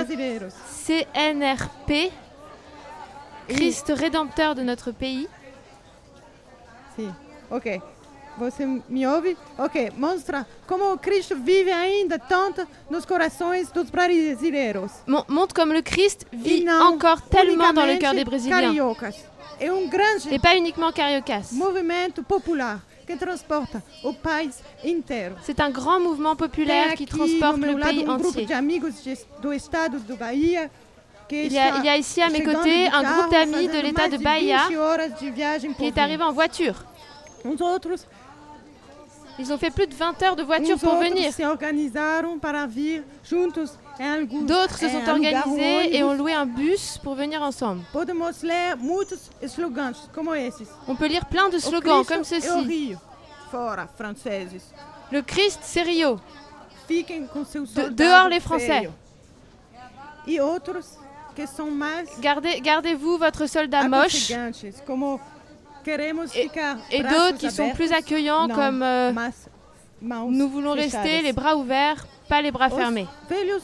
[0.86, 2.12] CNRP,
[3.48, 5.26] Christ rédempteur de notre pays.
[6.96, 7.12] Sim,
[7.50, 7.80] ok.
[8.38, 9.36] Você me ouve?
[9.58, 14.92] Ok, mostra como Cristo vive ainda tanto nos corações dos brasileiros.
[15.08, 18.60] Mon- montre comme le Christ vit encore tellement dans le cœur des Brésiliens.
[18.60, 19.16] Cariocas.
[19.58, 21.50] É um grande Et pas uniquement cariocas.
[21.50, 25.34] movimento popular que transporta o país inteiro.
[25.42, 28.38] C'est un grand mouvement Tem populaire qui aqui transporte meu le lado pays um grupo
[28.38, 28.46] entier.
[28.46, 30.87] de amigos de- do estado do Bahia que
[31.30, 33.80] Il y, a, está il y a ici à mes côtés un groupe d'amis de
[33.82, 36.74] l'état de Bahia 20 horas de viagem qui est arrivé en voiture.
[39.40, 41.32] Ils ont fait plus de 20 heures de voiture pour venir.
[44.46, 47.82] D'autres se sont organisés et ont loué un bus pour venir ensemble.
[50.88, 52.48] On peut lire plein de slogans comme ceci.
[55.12, 56.18] Le Christ, c'est Rio.
[57.74, 58.90] De- dehors les Français.
[60.26, 60.98] E outros?
[61.38, 64.32] Que são mais Gardez, gardez-vous votre soldat moche.
[65.84, 69.48] queremos ficar Et d'autres qui sont plus accueillants comme euh, mas
[70.02, 71.02] mãos nous voulons fechadas.
[71.02, 73.06] rester les bras ouverts, pas les bras fermés.
[73.30, 73.62] Os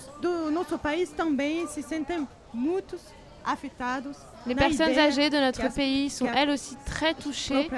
[4.46, 7.68] Les personnes âgées de notre pays sont elles aussi très touchées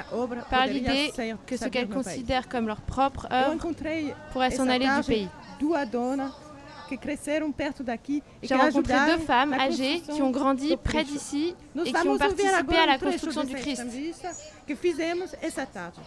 [0.50, 1.11] par l'idée
[1.46, 3.72] que ce qu'elles considèrent comme leur propre œuvre
[4.32, 5.28] pourrait s'en aller du pays.
[6.87, 10.77] Duas donas que cresceram perto daqui e J'ai rencontré deux femmes âgées qui ont grandi
[10.77, 13.83] près d'ici et qui ont participé à la construction du Christ.
[13.83, 14.31] entrevista
[14.66, 16.01] que fizemos essa tarde.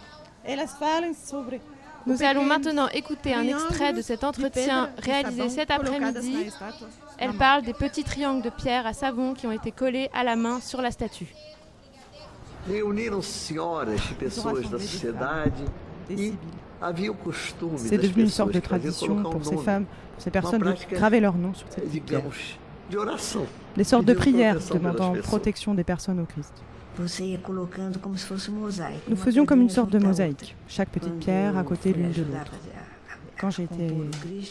[0.44, 5.70] Elas falam sobre o Nous allons maintenant écouter un extrait de cet entretien réalisé cet
[5.70, 6.50] après-midi.
[7.18, 10.36] Elle parle des petits triangles de pierre à savon qui ont été collés à la
[10.38, 11.34] main sur la statue.
[12.68, 15.64] Reuniram senhoras e pessoas da sociedade
[16.10, 16.34] e
[16.82, 19.86] havia o costume C'est devenu une sorte de tradition pour um ces femmes,
[20.20, 22.24] ces personnes de prática, graver leur nom sur cette petite pierre.
[23.76, 26.54] Des sortes de prières demandant protection des personnes au Christ.
[29.08, 32.52] Nous faisions comme une sorte de mosaïque, chaque petite pierre à côté l'une de l'autre.
[33.40, 33.88] Quand j'ai été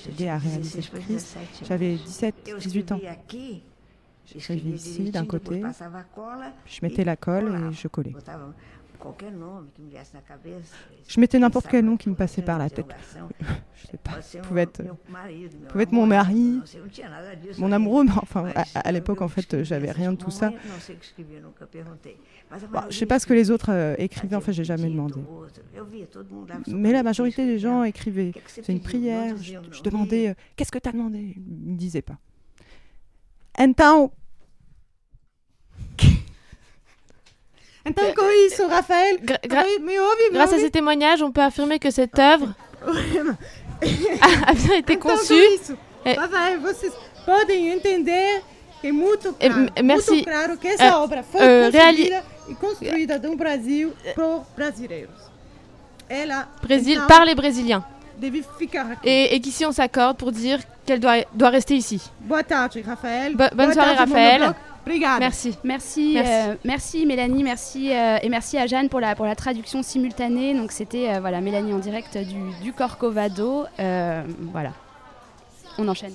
[0.09, 3.01] aidée à réaliser ce Christ, j'avais 17, 18 ans.
[4.25, 5.63] J'écrivais ici d'un côté,
[6.67, 8.15] je mettais la colle et je collais.
[9.05, 10.61] Me.
[11.07, 12.87] Je mettais n'importe quel nom qui me passait par la tête.
[13.77, 14.83] Je sais pas, ça pouvait être,
[15.69, 16.61] pouvait être mon mari,
[17.59, 20.51] mon amoureux, mais enfin, à, à l'époque, en fait, j'avais rien de tout ça.
[20.51, 20.57] Bon,
[21.29, 25.21] maioria je sais pas ce que les autres euh, écrivaient, enfin, j'ai jamais demandé.
[26.67, 28.33] Mais la majorité des gens écrivaient.
[28.47, 29.37] C'est une prière.
[29.37, 31.35] Je, je demandais euh, Qu'est-ce que tu as demandé?
[31.37, 32.19] Ils ne disaient pas.
[33.59, 34.11] Então.
[37.89, 41.41] Então, com isso, Rafael, Gra- gra- me ouve, me Grâce à ces témoignages, on peut
[41.43, 42.55] affirmer que cette œuvre
[44.47, 45.35] a bien été Então, conçue.
[45.35, 46.93] com isso, É- Rafael, vocês
[47.27, 48.43] podem entender
[48.81, 50.11] que é muito É, claro, m- merci.
[50.11, 54.45] muito claro que essa É, obra foi é, reali- concebida e construída no Brasil por
[54.57, 55.15] brasileiros.
[56.09, 57.85] Ela, Brésil então, par les Brésiliens.
[59.05, 62.01] Et, et qu'ici on s'accorde pour dire qu'elle doit, doit rester ici.
[62.21, 63.37] Boa tarde, Rafael.
[63.37, 64.55] Bo- bonne Boa soirée, tarde, Raphaël.
[64.87, 65.19] Obrigada.
[65.21, 65.59] Merci.
[65.65, 66.33] Merci, Merci.
[66.33, 70.55] euh, merci Mélanie, merci euh, et merci à Jeanne pour la, pour la traduction simultanée.
[70.55, 73.65] Donc c'était euh, voilà Mélanie en direct du, du Corcovado.
[73.79, 74.73] Euh, voilà,
[75.79, 76.15] on enchaîne.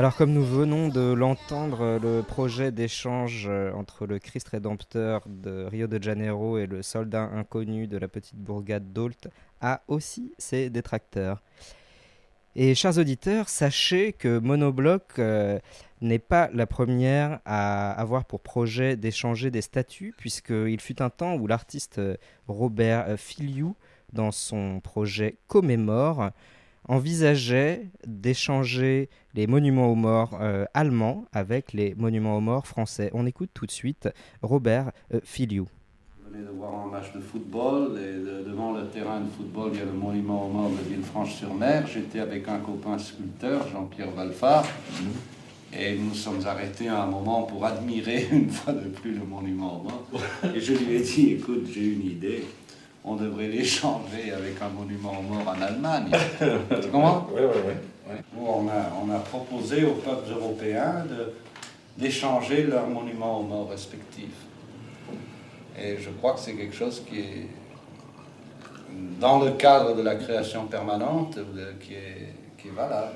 [0.00, 5.64] Alors comme nous venons de l'entendre, le projet d'échange euh, entre le Christ rédempteur de
[5.64, 9.28] Rio de Janeiro et le soldat inconnu de la petite bourgade d'Olt
[9.60, 11.42] a aussi ses détracteurs.
[12.56, 15.58] Et chers auditeurs, sachez que Monobloc euh,
[16.00, 21.34] n'est pas la première à avoir pour projet d'échanger des statuts, puisqu'il fut un temps
[21.34, 22.16] où l'artiste euh,
[22.48, 23.76] Robert Filiou,
[24.12, 26.30] dans son projet Commémore,
[26.88, 33.10] envisageait d'échanger les monuments aux morts euh, allemands avec les monuments aux morts français.
[33.14, 34.08] On écoute tout de suite
[34.42, 35.68] Robert euh, Filiou.
[36.24, 39.70] Je venais de voir un match de football et de- devant le terrain de football,
[39.74, 41.86] il y a le monument aux morts de Villefranche-sur-Mer.
[41.86, 44.64] J'étais avec un copain sculpteur, Jean-Pierre Valfard,
[45.72, 49.80] et nous sommes arrêtés à un moment pour admirer une fois de plus le monument
[49.80, 50.06] aux morts.
[50.54, 52.44] Et je lui ai dit, écoute, j'ai une idée,
[53.04, 56.10] on devrait l'échanger avec un monument aux morts en Allemagne.
[56.82, 57.74] tu comprends Oui, oui, oui.
[58.36, 61.04] Où on a, on a proposé aux peuples européens
[61.96, 64.46] d'échanger leurs monuments aux morts respectifs.
[65.80, 67.46] Et je crois que c'est quelque chose qui est,
[69.20, 73.14] dans le cadre de la création permanente, de- qui, est, qui est valable.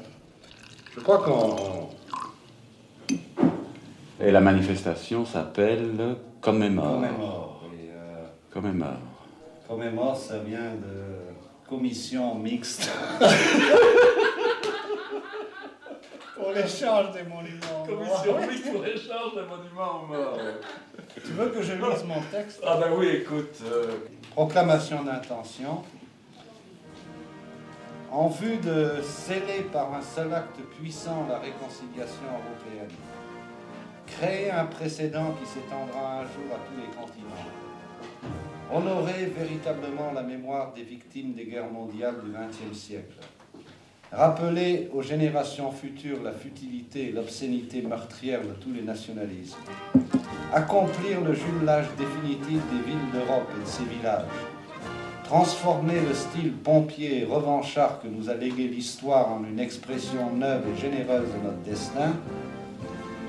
[0.95, 1.89] Je crois qu'on...
[4.21, 6.95] Et la manifestation s'appelle Commémore.
[7.01, 8.91] Commémore, oui, euh, Commémore.
[9.75, 12.89] Commémore, ça vient de commission mixte.
[16.37, 18.23] pour l'échange des monuments aux morts.
[18.23, 20.39] Commission mixte pour l'échange des monuments aux morts.
[21.25, 22.61] Tu veux que je lise mon texte?
[22.65, 23.57] Ah ben oui, écoute.
[23.65, 23.97] euh,
[24.31, 25.83] Proclamation d'intention.
[28.13, 32.95] En vue de sceller par un seul acte puissant la réconciliation européenne,
[34.07, 37.51] créer un précédent qui s'étendra un jour à tous les continents,
[38.73, 43.19] honorer véritablement la mémoire des victimes des guerres mondiales du XXe siècle,
[44.13, 49.59] rappeler aux générations futures la futilité et l'obscénité meurtrière de tous les nationalismes,
[50.53, 54.25] accomplir le jumelage définitif des villes d'Europe et de ses villages,
[55.25, 60.63] transformer le style pompier et revanchard que nous a légué l'histoire en une expression neuve
[60.73, 62.13] et généreuse de notre destin,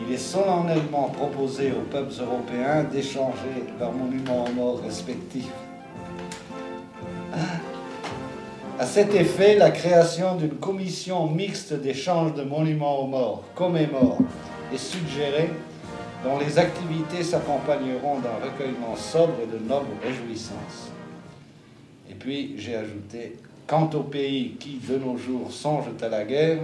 [0.01, 5.51] il est solennellement proposé aux peuples européens d'échanger leurs monuments aux morts respectifs.
[8.77, 14.17] À cet effet, la création d'une commission mixte d'échange de monuments aux morts, commémore,
[14.73, 15.49] est suggérée,
[16.25, 20.91] dont les activités s'accompagneront d'un recueillement sobre et de nobles réjouissances.
[22.09, 26.59] Et puis, j'ai ajouté, quant aux pays qui, de nos jours, songent à la guerre,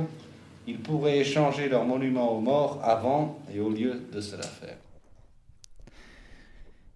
[0.68, 4.78] ils pourraient échanger leurs monuments aux morts avant et au lieu de cela faire.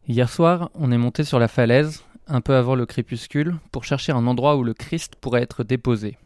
[0.07, 4.11] Hier soir, on est monté sur la falaise, un peu avant le crépuscule, pour chercher
[4.11, 6.17] un endroit où le Christ pourrait être déposé.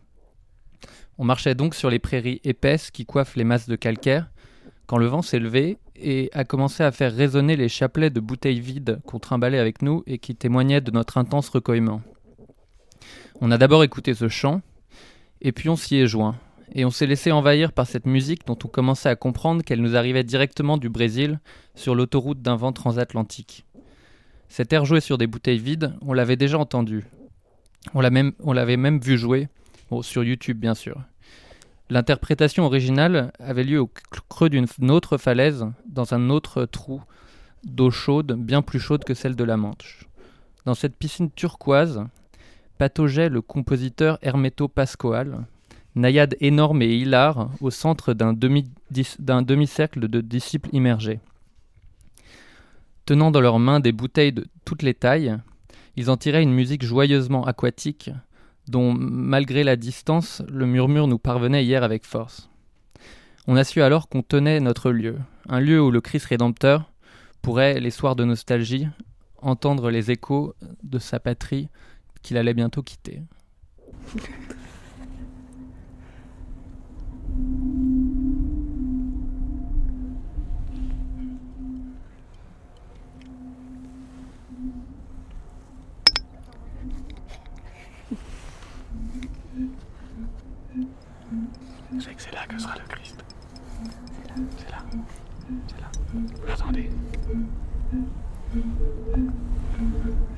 [1.17, 4.29] On marchait donc sur les prairies épaisses qui coiffent les masses de calcaire,
[4.85, 8.59] quand le vent s'est levé et a commencé à faire résonner les chapelets de bouteilles
[8.59, 12.01] vides qu'on trimballait avec nous et qui témoignaient de notre intense recueillement.
[13.39, 14.61] On a d'abord écouté ce chant,
[15.41, 16.35] et puis on s'y est joint,
[16.73, 19.95] et on s'est laissé envahir par cette musique dont on commençait à comprendre qu'elle nous
[19.95, 21.39] arrivait directement du Brésil,
[21.75, 23.65] sur l'autoroute d'un vent transatlantique.
[24.47, 27.05] Cet air joué sur des bouteilles vides, on l'avait déjà entendu.
[27.93, 29.47] On l'avait même vu jouer,
[30.01, 31.01] sur YouTube bien sûr.
[31.89, 33.89] L'interprétation originale avait lieu au
[34.29, 37.01] creux d'une autre falaise, dans un autre trou
[37.63, 40.07] d'eau chaude, bien plus chaude que celle de la Manche.
[40.65, 42.03] Dans cette piscine turquoise,
[42.77, 45.45] pataugeait le compositeur Hermeto Pascoal,
[45.95, 51.19] naïade énorme et hilar au centre d'un demi-cercle de disciples immergés.
[53.05, 55.37] Tenant dans leurs mains des bouteilles de toutes les tailles,
[55.95, 58.11] ils en tiraient une musique joyeusement aquatique,
[58.67, 62.49] dont, malgré la distance, le murmure nous parvenait hier avec force.
[63.47, 65.17] On a su alors qu'on tenait notre lieu,
[65.47, 66.91] un lieu où le Christ rédempteur
[67.41, 68.87] pourrait, les soirs de nostalgie,
[69.41, 71.69] entendre les échos de sa patrie
[72.21, 73.23] qu'il allait bientôt quitter.
[91.99, 93.23] Sais que c'est là que sera le Christ.
[94.57, 94.77] C'est là.
[95.67, 95.91] C'est là.
[96.13, 96.89] Vous l'entendez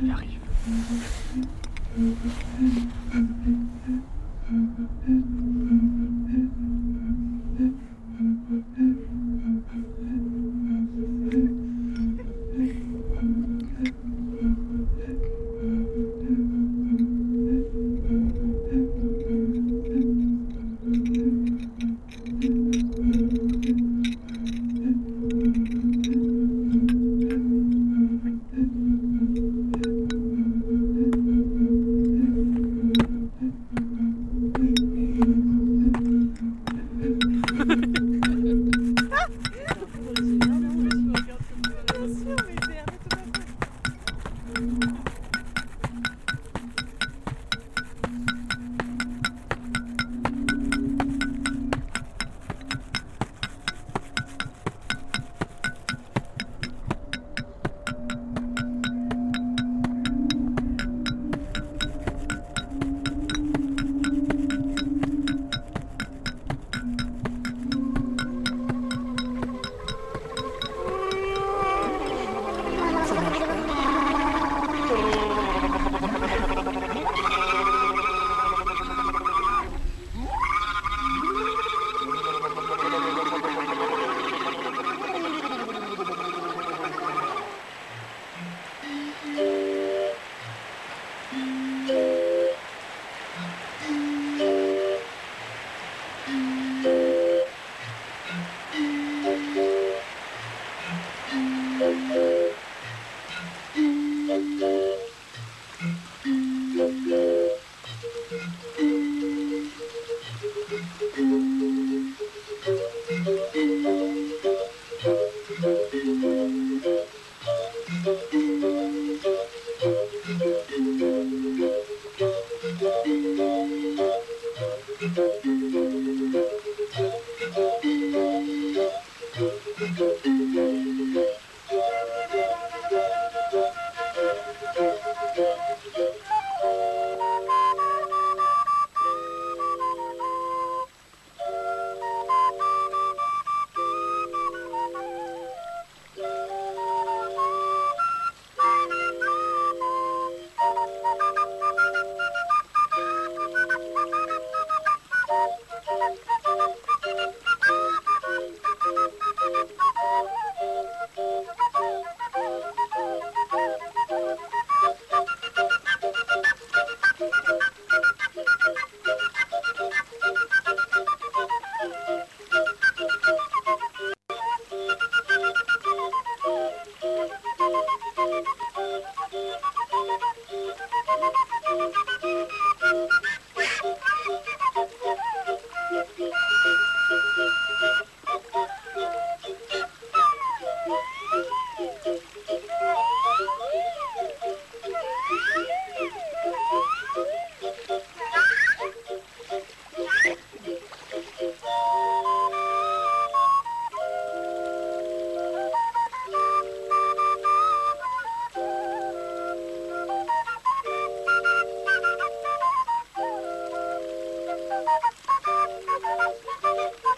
[0.02, 0.40] Il arrive.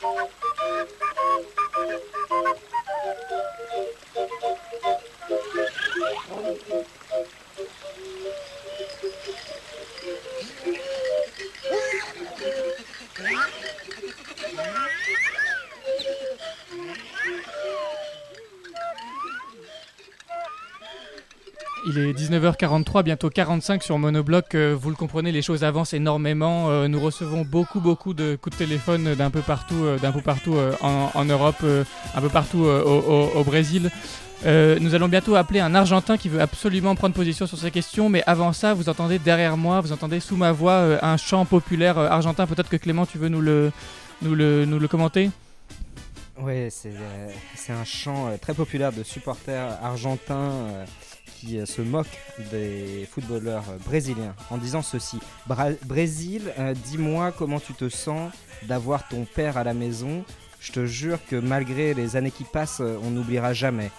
[0.06, 0.10] Il
[3.32, 3.43] est
[22.44, 24.56] 19h43, bientôt 45 sur Monobloc.
[24.56, 26.70] Euh, vous le comprenez, les choses avancent énormément.
[26.70, 30.22] Euh, nous recevons beaucoup, beaucoup de coups de téléphone d'un peu partout, euh, d'un peu
[30.22, 33.90] partout en, Europe, un peu partout au, Brésil.
[34.46, 38.24] Nous allons bientôt appeler un Argentin qui veut absolument prendre position sur ces questions, mais
[38.28, 42.46] avant ça, vous entendez derrière moi, vous entendez sous ma voix un chant populaire argentin.
[42.46, 43.72] Peut-être que Clément, tu veux nous le,
[44.22, 45.30] nous le, nous le commenter?
[46.38, 50.68] Ouais, c'est un chant très populaire de supporters argentins
[51.52, 52.20] euh, se moquent
[52.52, 55.20] des footballeurs brésiliens en disant ceci.
[55.86, 58.32] Brésil, euh, dis-moi comment tu te sens
[58.68, 60.24] d'avoir ton père à la maison.
[60.60, 63.92] Je te jure que malgré les années qui passent, euh, on n'oubliera jamais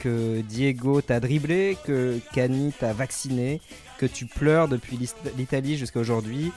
[0.00, 3.60] que Diego t'a dribblé, que Cani t'a vacciné,
[3.98, 4.96] que tu pleures depuis
[5.36, 6.52] l'Italie jusqu'à aujourd'hui.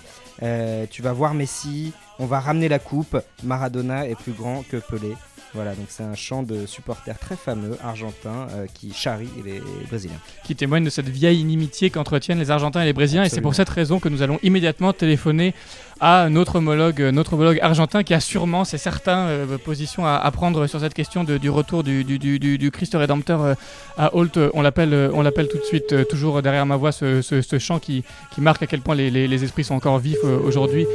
[0.92, 3.18] Tu vas voir Messi, on va ramener la coupe.
[3.44, 5.16] Maradona est plus grand que Pelé.
[5.54, 10.20] Voilà, donc c'est un chant de supporters très fameux argentins euh, qui charrie les Brésiliens.
[10.46, 13.24] qui témoigne de cette vieille inimitié qu'entretiennent les Argentins et les Brésiliens.
[13.24, 15.54] Et c'est pour cette raison que nous allons immédiatement téléphoner
[16.04, 20.32] à notre homologue, notre homologue argentin qui a sûrement, c'est certain, euh, position à, à
[20.32, 23.54] prendre sur cette question de- du retour du, du, du, du- du Christ Rédempteur euh,
[24.00, 24.40] à Holt.
[24.56, 27.44] On l'appelle, euh, on l'appelle tout de suite, euh, toujours derrière ma voix, ce, ce-
[27.44, 30.24] ce chant qui, qui marque à quel point les, les- les esprits sont encore vifs
[30.24, 30.88] aujourd'hui.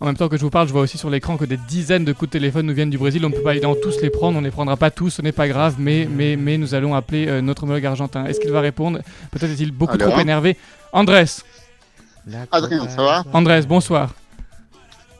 [0.00, 2.04] En même temps que je vous parle, je vois aussi sur l'écran que des dizaines
[2.04, 3.24] de coups de téléphone nous viennent du Brésil.
[3.24, 5.22] On ne peut pas évidemment tous les prendre, on ne les prendra pas tous, ce
[5.22, 8.26] n'est pas grave, mais, mais, mais nous allons appeler notre homologue argentin.
[8.26, 8.98] Est-ce qu'il va répondre?
[9.32, 10.56] Peut-être est-il beaucoup Alors trop énervé?
[10.92, 11.24] Andrés
[12.52, 14.14] Adrien, ça va Andrés, bonsoir.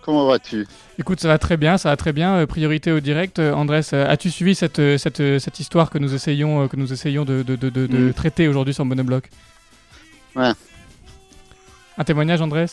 [0.03, 0.66] Comment vas-tu?
[0.98, 2.34] Écoute, ça va très bien, ça va très bien.
[2.36, 3.38] Euh, priorité au direct.
[3.38, 7.24] Euh, Andrés, euh, as-tu suivi cette, cette, cette histoire que nous essayons, que nous essayons
[7.24, 8.12] de, de, de, de- de Mm.
[8.14, 9.30] traiter aujourd'hui sur Monobloc
[10.36, 10.53] Ouais.
[11.98, 12.66] Un témoignage, Andrés?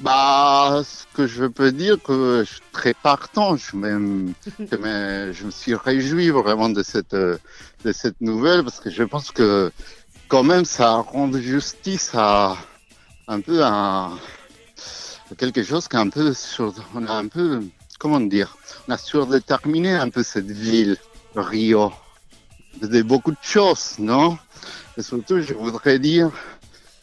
[0.00, 3.56] Bah, ce que je peux dire, que je suis très partant.
[3.56, 4.32] Je, me-
[4.68, 7.38] que me- je me suis réjoui vraiment de cette, de
[7.92, 9.70] cette nouvelle parce que je pense que
[10.28, 12.56] quand même ça rend justice à
[13.28, 14.10] un peu à,
[15.38, 16.32] quelque chose qui peu
[16.94, 17.62] on a un peu,
[17.98, 18.56] comment dire,
[18.88, 20.96] on surdéterminé un peu cette ville,
[21.34, 21.92] Rio,
[22.80, 24.38] de beaucoup de choses, non?
[24.96, 26.30] Et surtout, je voudrais dire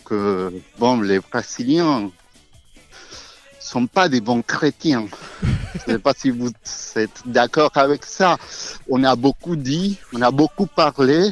[0.06, 2.10] que, bon, les Brésiliens
[3.60, 5.08] sont pas des bons chrétiens.
[5.74, 6.52] Je sais pas si vous
[6.96, 8.38] êtes d'accord avec ça.
[8.90, 11.32] On a beaucoup dit, on a beaucoup parlé.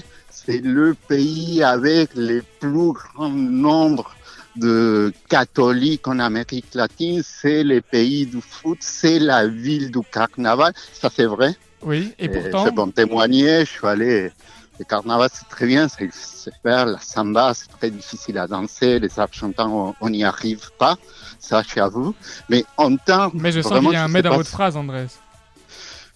[0.49, 4.15] C'est le pays avec les plus grands nombres
[4.55, 7.21] de catholiques en Amérique latine.
[7.23, 8.79] C'est le pays du foot.
[8.81, 10.73] C'est la ville du carnaval.
[10.91, 11.55] Ça, c'est vrai.
[11.83, 13.59] Oui, et pourtant- peux en témoigner.
[13.59, 14.31] Je suis allé.
[14.79, 15.87] Le carnaval, c'est très bien.
[15.87, 17.53] C'est c'est faire la samba.
[17.53, 18.99] C'est très difficile à danser.
[18.99, 20.97] Les Argentins, on- on n'y arrive pas.
[21.37, 22.15] Ça, j'avoue.
[22.49, 23.29] Mais en temps.
[23.35, 25.05] Mais je sens qu'il y a un sais dans votre phrase, Andrés.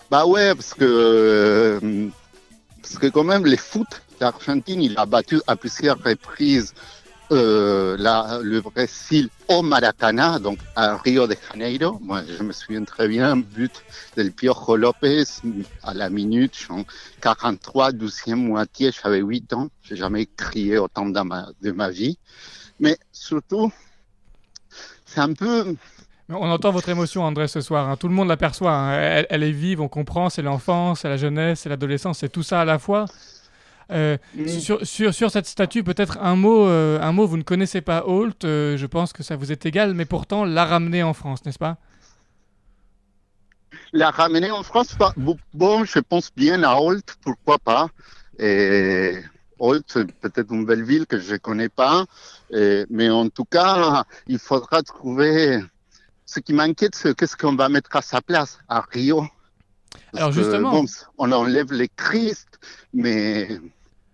[0.09, 2.07] bah ouais, parce que euh,
[2.81, 6.73] parce que quand même les foot l'Argentine, il a battu à plusieurs reprises
[7.31, 11.97] euh, la, le Brésil au Maracana, donc à Rio de Janeiro.
[12.01, 13.71] Moi, je me souviens très bien, but
[14.15, 15.23] del Piojo Lopez
[15.83, 16.83] à la minute, en
[17.21, 19.69] 43, 12e moitié, j'avais 8 ans.
[19.83, 22.17] J'ai jamais crié autant de ma vie.
[22.79, 23.71] Mais surtout,
[25.05, 25.75] c'est un peu
[26.29, 27.89] On entend votre émotion, Andrés, ce soir.
[27.89, 27.97] hein.
[27.97, 28.73] Tout le monde l'aperçoit.
[28.73, 29.23] hein.
[29.29, 30.29] Elle est vive, on comprend.
[30.29, 33.05] C'est l'enfance, c'est la jeunesse, c'est l'adolescence, c'est tout ça à la fois.
[33.91, 34.47] Euh, Mm.
[34.47, 38.03] sur, sur, sur cette statue, peut-être un mot, euh, un mot, vous ne connaissez pas
[38.07, 41.45] Holt, euh, je pense que ça vous est égal, mais pourtant l'a ramené en France,
[41.45, 41.77] n'est-ce pas?
[43.91, 45.13] La ramener en France, pas-
[45.53, 47.89] bon, je pense bien à Holt, pourquoi pas.
[48.39, 49.13] Et
[49.59, 52.05] Holt, c'est peut-être une belle ville que je connais pas,
[52.51, 55.59] et- mais en tout cas, il faudra trouver.
[56.25, 59.27] Ce qui m'inquiète, c'est qu'est-ce qu'on va mettre à sa place à Rio.
[60.11, 60.85] Parce Alors, que, justement- bon,
[61.17, 62.59] on enlève les Christ,
[62.93, 63.47] mais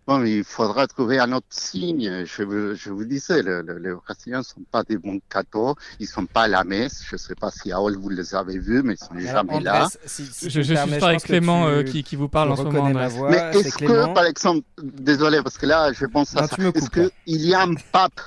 [0.07, 2.25] bon, il faudra trouver un autre signe.
[2.25, 5.75] Je, vous- je vous disais, le- le- les Brésiliens ne sont pas des bons cathos,
[5.99, 7.03] ils sont pas à la messe.
[7.07, 9.21] Je ne sais pas si à Hall vous les avez vus, mais ils sont Alors,
[9.31, 9.87] jamais Andrés, là.
[10.05, 12.63] si- si Je- permets, suis avec Clément, tu- euh, qui- qui vous parle en ce
[12.63, 16.35] moment, ma voix, Mais c'est est-ce que, par exemple, désolé, parce que là, je pense
[16.35, 16.55] à Non, ça.
[16.75, 18.19] Est-ce qu'il y a un pape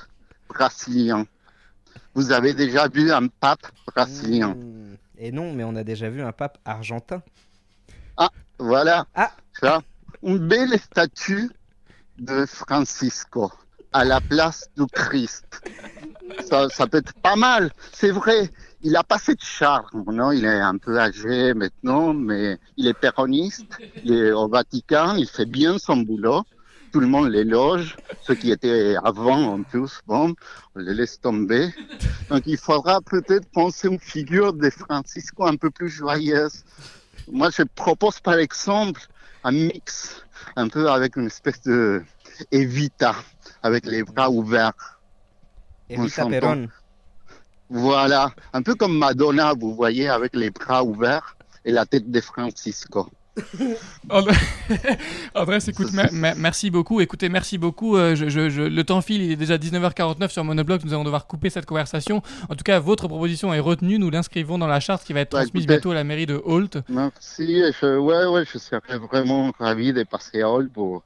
[0.49, 1.25] brésilien?
[2.15, 4.49] Vous avez déjà vu un pape brésilien?
[4.55, 4.95] Hmm.
[5.17, 7.21] Et non, mais on a déjà vu un pape argentin.
[8.17, 9.05] Ah, voilà.
[9.15, 9.31] Ah.
[9.59, 9.81] Ça,
[10.21, 11.49] une belle statue
[12.17, 13.51] de Francisco
[13.91, 15.61] à la place du Christ.
[16.49, 17.71] Ça, ça peut être pas mal.
[17.91, 18.49] C'est vrai,
[18.81, 20.03] il n'a pas cette charme.
[20.07, 23.77] Non, il est un peu âgé maintenant, mais il est péroniste.
[24.03, 26.43] Il est au Vatican, il fait bien son boulot.
[26.91, 27.95] Tout le monde l'éloge.
[28.21, 30.35] Ceux qui étaient avant, en plus, bon,
[30.75, 31.73] on les laisse tomber.
[32.29, 36.63] Donc, il faudra peut-être penser une figure de Francisco un peu plus joyeuse.
[37.31, 39.01] Moi, je propose par exemple
[39.43, 40.23] un mix
[40.55, 42.03] un peu avec une espèce de
[42.51, 43.15] Evita,
[43.61, 44.99] avec les bras ouverts.
[45.89, 46.25] Evita.
[46.25, 46.69] Perón.
[47.69, 52.21] Voilà, un peu comme Madonna, vous voyez, avec les bras ouverts et la tête de
[52.21, 53.09] Francisco.
[54.09, 54.35] André,
[55.35, 57.01] Andrés, écoute, mer- mer- merci beaucoup.
[57.01, 57.97] Écoutez, merci beaucoup.
[57.97, 60.83] Euh, je- je- je- le temps file, il est déjà 19h49 sur Monobloc.
[60.83, 62.21] Nous allons devoir couper cette conversation.
[62.49, 63.97] En tout cas, votre proposition est retenue.
[63.97, 66.39] Nous l'inscrivons dans la charte qui va être Bah, transmise bientôt à la mairie de
[66.45, 66.77] Holt.
[66.89, 68.81] Merci, je, ouais, ouais, je serais
[69.11, 71.03] vraiment ravi de passer à Hall pour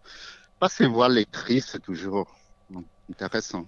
[0.60, 2.28] passer voir les tristes, toujours
[3.10, 3.66] intéressant.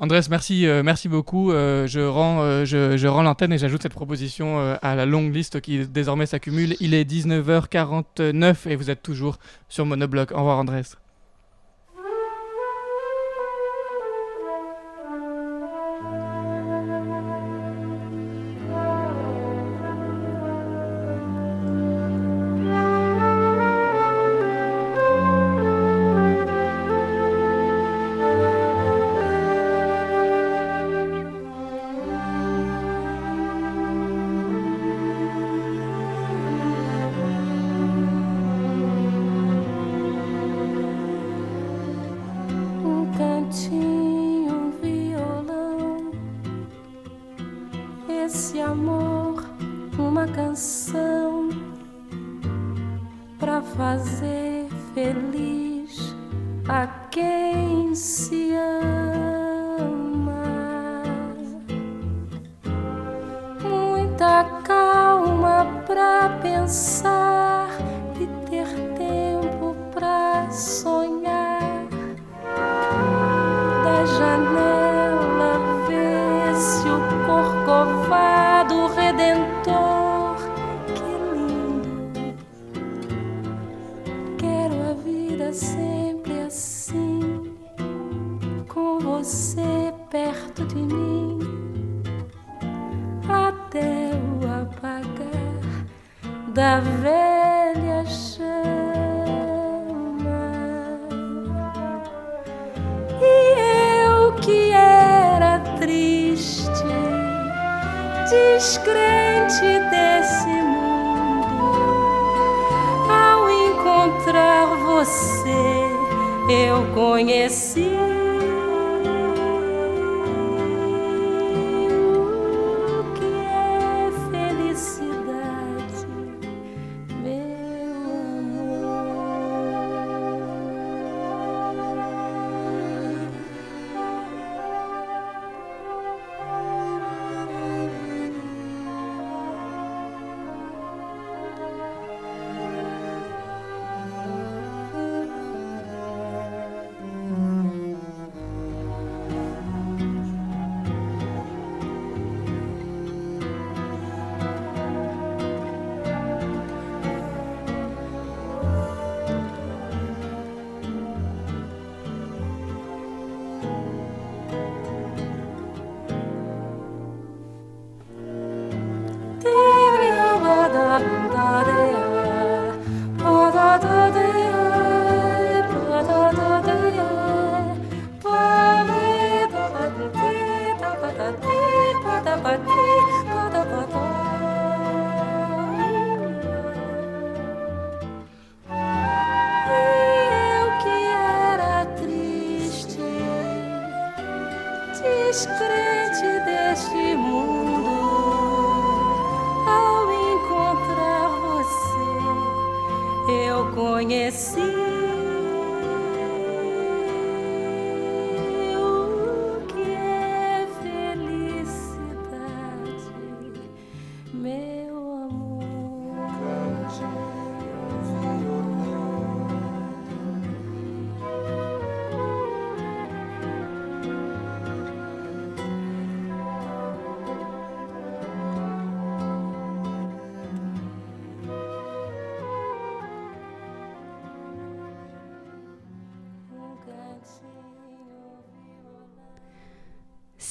[0.00, 1.50] Andrés, merci, euh, merci beaucoup.
[1.50, 5.60] Euh, je rends, euh, je, rends l'antenne et j'ajoute cette proposition à la longue liste
[5.60, 6.76] qui désormais s'accumule.
[6.80, 10.30] Il est 19h49 et vous êtes toujours sur Monobloc.
[10.32, 10.82] Au revoir, Andrés.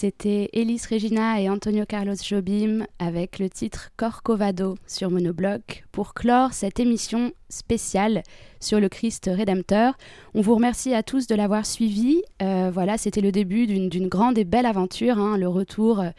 [0.08, 6.54] C'était Elis Regina et Antonio Carlos Jobim avec le titre Corcovado sur Monobloc pour clore
[6.54, 8.22] cette émission spéciale
[8.60, 9.98] sur le Christ Rédempteur.
[10.36, 12.22] On vous remercie à tous de l'avoir suivi.
[12.40, 16.10] Euh, voilà, c'était le début d'une grande et belle aventure, hein, le retour euh,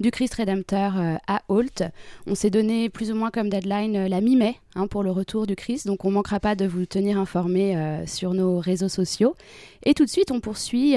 [0.00, 1.82] du Christ Rédempteur euh, à Holt.
[2.28, 5.56] On s'est donné plus ou moins comme deadline la mi-mai hein, pour le retour du
[5.56, 7.76] Christ, donc on ne manquera pas de vous tenir informés
[8.06, 9.34] sur nos réseaux sociaux.
[9.82, 10.94] Et tout de suite, on poursuit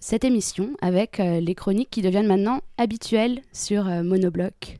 [0.00, 4.78] cette émission avec les chroniques qui deviennent maintenant habituelles sur Monobloc.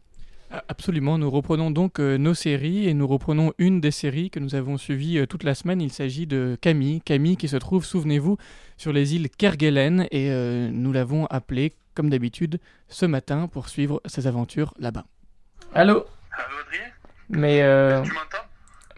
[0.51, 4.55] Absolument, nous reprenons donc euh, nos séries et nous reprenons une des séries que nous
[4.55, 5.83] avons suivies euh, toute la semaine.
[5.83, 7.03] Il s'agit de Camille.
[7.03, 8.39] Camille qui se trouve, souvenez-vous,
[8.79, 14.01] sur les îles Kerguelen et euh, nous l'avons appelée, comme d'habitude, ce matin pour suivre
[14.07, 15.05] ses aventures là-bas.
[15.75, 16.07] Allô?
[16.33, 16.85] Allô Adrien?
[17.29, 18.47] Mais, euh, Tu m'entends?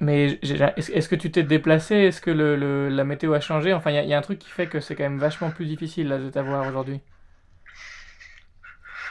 [0.01, 1.97] mais est-ce que tu t'es déplacé?
[1.97, 3.73] Est-ce que le, le- la météo a changé?
[3.75, 5.19] Enfin, il y, a- il y a un truc qui fait que c'est quand même
[5.19, 7.01] vachement plus difficile là, de t'avoir aujourd'hui.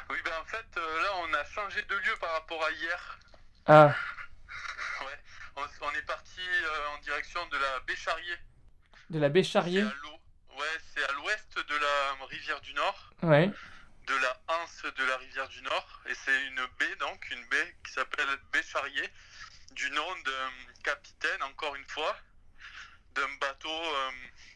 [0.10, 3.20] Oui, ben en fait, euh, là, on a changé de lieu par rapport à hier.
[3.68, 3.96] Ah,
[5.06, 5.20] Ouais,
[5.56, 8.36] on, on est parti euh, en direction de la baie Charrier.
[9.10, 13.48] de la baie Charrier Ouais, c'est à l'ouest de la rivière du Nord, Ouais.
[14.08, 16.02] de la anse de la rivière du Nord.
[16.08, 19.08] Et c'est une baie, donc, une baie qui s'appelle baie Charrier,
[19.72, 20.52] du nom d'un
[20.84, 22.18] capitaine, encore une fois,
[23.14, 24.12] d'un bateau, euh,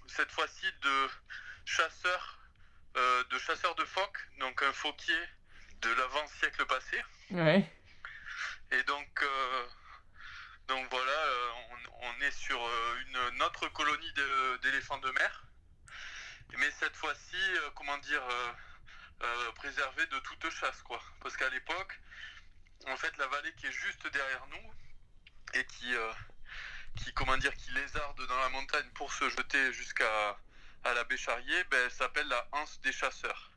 [0.08, 1.10] cette fois-ci de
[1.66, 2.40] chasseurs,
[2.98, 5.24] euh, de chasseurs de phoques, donc un fauquier
[5.84, 7.04] de l'avant-siècle passé.
[7.32, 7.70] Ouais.
[8.72, 9.66] Et donc, euh,
[10.68, 14.14] donc voilà, euh, on, on est sur euh, une, autre colonie
[14.62, 15.46] d'éléphants de mer.
[16.58, 17.38] Mais cette fois-ci,
[17.76, 18.22] comment dire,
[19.56, 21.02] préservée de toute chasse, quoi.
[21.22, 22.00] Parce qu'à l'époque,
[22.88, 24.74] en fait, la vallée qui est juste derrière nous
[25.60, 25.94] et qui,
[26.98, 30.38] qui comment dire, qui lézarde dans la montagne pour se jeter jusqu'à
[30.84, 33.52] à la baie Charrier, ben, elle s'appelle la Anse des chasseurs.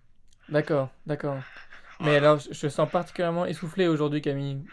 [0.49, 1.43] D'accord, d'accord.
[2.01, 4.65] Mais alors, je sens particulièrement essoufflé aujourd'hui, Camille.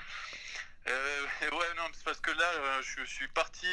[0.88, 3.68] Euh, ouais, non, c'est parce que là, euh, je suis parti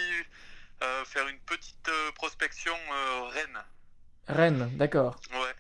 [0.83, 2.75] euh, faire une petite euh, prospection
[3.33, 3.65] Rennes.
[4.29, 5.21] Rennes, d'accord.
[5.33, 5.55] Ouais.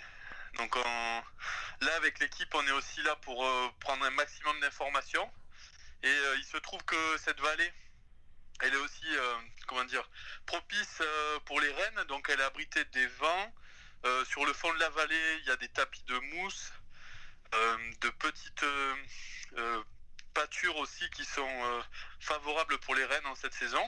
[0.57, 3.45] Donc on- là, avec l'équipe, on est aussi là pour
[3.80, 5.28] prendre un maximum d'informations.
[6.03, 7.72] Et il se trouve que cette vallée,
[8.62, 9.07] elle est aussi,
[9.66, 10.09] comment dire,
[10.47, 11.03] propice
[11.45, 12.05] pour les rennes.
[12.09, 13.55] Donc elle est abritée des vents.
[14.24, 16.72] Sur le fond de la vallée, il y a des tapis de mousse,
[18.03, 18.94] de petites euh,
[19.59, 19.82] euh,
[20.34, 21.80] pâtures aussi qui sont euh,
[22.20, 23.82] favorables pour les rennes en cette saison.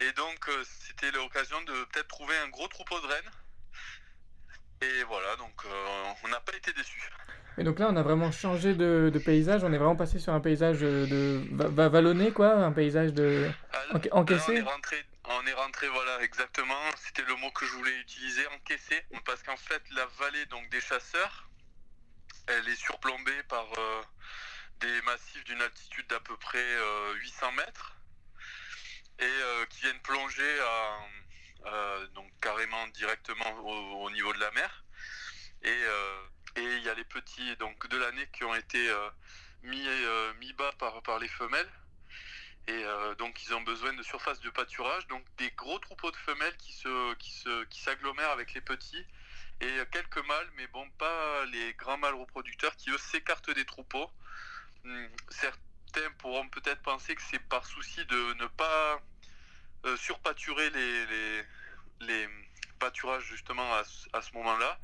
[0.00, 3.30] Et donc euh, c'était l'occasion de peut-être trouver un gros troupeau de rennes.
[4.80, 7.08] Et voilà, donc euh, on n'a pas été déçus.
[7.58, 9.62] Et donc là, on a vraiment changé de, de paysage.
[9.62, 12.54] On est vraiment passé sur un paysage euh, de va- va- vallonné, quoi.
[12.54, 13.48] Un paysage de
[13.92, 14.54] enca- Là, on encaissé.
[14.54, 16.80] est rentré, on est rentré, voilà, exactement.
[16.96, 19.04] C'était le mot que je voulais utiliser, encaissé.
[19.26, 21.48] Parce qu'en fait, la vallée donc des chasseurs,
[22.46, 24.02] elle est surplombée par euh,
[24.80, 27.96] des massifs d'une altitude d'à peu près euh, 800 mètres
[29.18, 30.60] et euh, qui viennent plonger
[31.66, 34.84] euh, donc carrément directement au, au niveau de la mer.
[35.62, 36.16] Et euh,
[36.56, 39.10] il y a les petits donc de l'année qui ont été euh,
[39.62, 41.70] mis euh, bas par les femelles.
[42.68, 46.16] Et euh, donc ils ont besoin de surface de pâturage, donc des gros troupeaux de
[46.16, 49.04] femelles qui s'agglomèrent avec les petits
[49.62, 54.10] et quelques mâles, mais bon pas les grands mâles reproducteurs qui eux s'écartent des troupeaux.
[54.84, 59.00] Hum, Certains pourront peut-être penser que c'est par souci de ne pas
[59.86, 61.44] euh, surpâturer les, les
[62.00, 62.28] les
[62.80, 64.78] pâturages justement à, ce- à ce moment-là.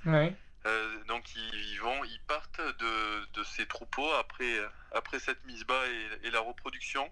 [0.66, 4.61] Euh, donc ils, vont, ils partent de, de ces troupeaux après,
[4.93, 7.11] après cette mise bas et, et la reproduction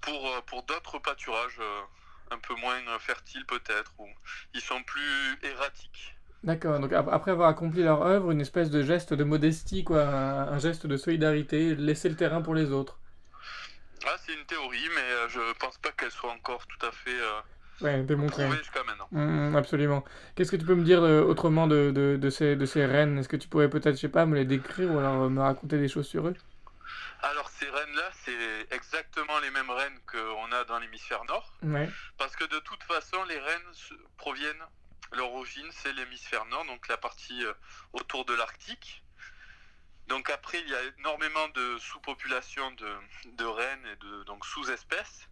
[0.00, 1.82] pour, pour d'autres pâturages euh,
[2.30, 4.08] un peu moins euh, fertiles peut-être, où
[4.54, 6.16] ils sont plus erratiques.
[6.44, 6.78] D'accord.
[6.78, 10.04] Donc ap- après avoir accompli leur œuvre, une espèce de geste de modestie, quoi.
[10.06, 13.00] Un, un geste de solidarité, laisser le terrain pour les autres.
[14.06, 17.18] Ah, c'est une théorie, mais euh, je pense pas qu'elle soit encore tout à fait
[17.20, 17.40] euh,
[17.80, 18.48] Ouais, démontré.
[18.48, 19.10] prouvé jusqu'à maintenant.
[19.10, 20.04] Mm, absolument.
[20.34, 23.28] Qu'est-ce que tu peux me dire autrement de, de, de ces, de ces rennes Est-ce
[23.28, 25.88] que tu pourrais peut-être, je sais pas, me les décrire ou alors me raconter des
[25.88, 26.36] choses sur eux?
[27.30, 31.54] Alors ces rennes-là, c'est exactement les mêmes rennes qu'on a dans l'hémisphère nord.
[31.62, 31.88] Ouais.
[32.18, 33.72] Parce que de toute façon, les rennes
[34.18, 34.64] proviennent,
[35.12, 37.54] leur origine, c'est l'hémisphère nord, donc la partie euh,
[37.94, 39.02] autour de l'Arctique.
[40.08, 42.92] Donc après, il y a énormément de sous-populations de,
[43.38, 45.28] de rennes et de donc sous-espèces.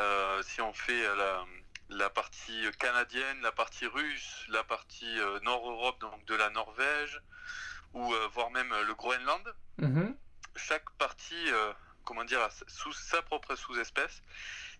[0.00, 1.44] Euh, si on fait la,
[1.90, 7.20] la partie canadienne, la partie russe, la partie euh, Nord-Europe, donc de la Norvège,
[7.92, 10.16] ou euh, voire même le Groenland, Mhm.
[10.56, 11.72] Chaque partie, euh,
[12.04, 14.22] comment dire, sous sa propre sous-espèce.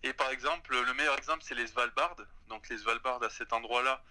[0.03, 2.15] Et par exemple, le meilleur exemple, c'est les Svalbard.
[2.47, 4.03] Donc les Svalbard, à cet endroit-là,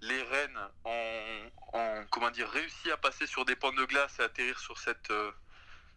[0.00, 4.22] les rennes ont, ont, comment dire, réussi à passer sur des ponts de glace et
[4.22, 5.32] atterrir sur cette, euh,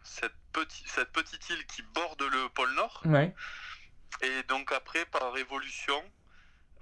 [0.02, 3.02] cette, petit- cette petite île qui borde le pôle Nord.
[3.04, 3.34] Ouais.
[4.22, 6.02] Et donc après, par évolution,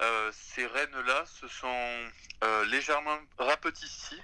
[0.01, 2.11] euh, ces rennes-là se sont
[2.43, 4.22] euh, légèrement rapetissis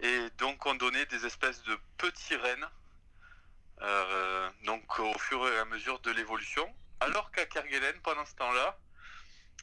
[0.00, 2.68] et donc ont donné des espèces de petits rennes,
[3.82, 6.66] euh, donc au fur et à mesure de l'évolution.
[7.00, 8.78] Alors qu'à Kerguelen, pendant ce temps-là,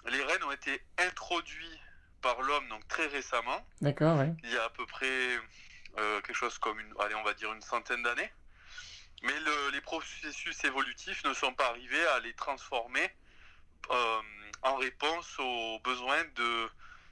[0.07, 1.79] les rennes ont été introduits
[2.21, 4.31] par l'homme donc très récemment, D'accord, ouais.
[4.43, 5.37] il y a à peu près
[5.97, 8.31] euh, quelque chose comme une, allez, on va dire une centaine d'années.
[9.23, 13.09] Mais le- les processus évolutifs ne sont pas arrivés à les transformer
[13.89, 14.21] euh,
[14.61, 16.69] en réponse aux besoins de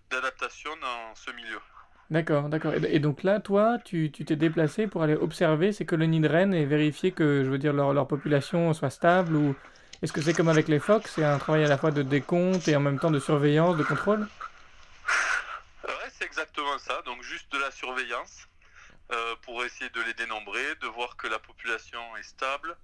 [0.09, 1.61] d'adaptation dans ce milieu.
[2.11, 2.73] D'accord, d'accord.
[2.73, 6.27] Et, et donc là, toi, tu tu t'es déplacé pour aller observer ces colonies de
[6.27, 9.55] rennes et vérifier que, je veux dire, leur, population soit stable ou
[10.01, 12.67] est-ce que c'est comme avec les phoques, c'est un travail à la fois de décompte
[12.67, 14.27] et en même temps de surveillance, de contrôle?
[15.85, 17.01] Ouais, c'est exactement ça.
[17.05, 18.45] Donc juste de la surveillance
[19.13, 22.75] euh, pour essayer de les dénombrer, de voir que la population est stable.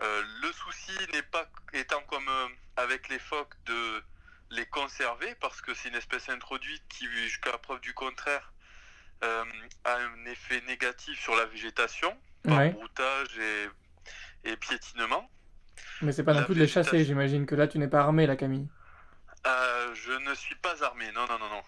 [0.00, 4.02] Euh, le souci n'est pas étant comme euh, avec les phoques de
[4.52, 8.52] les conserver parce que c'est une espèce introduite qui, jusqu'à preuve du contraire,
[9.24, 9.44] euh,
[9.84, 12.70] a un effet négatif sur la végétation par Ouais.
[12.70, 13.68] broutage et,
[14.50, 15.30] et piétinement.
[16.02, 18.26] Mais c'est pas non plus de les chasser, j'imagine que là, tu n'es pas armé,
[18.26, 18.68] la Camille.
[19.46, 21.62] Euh, je ne suis pas armé, non, non, non, non.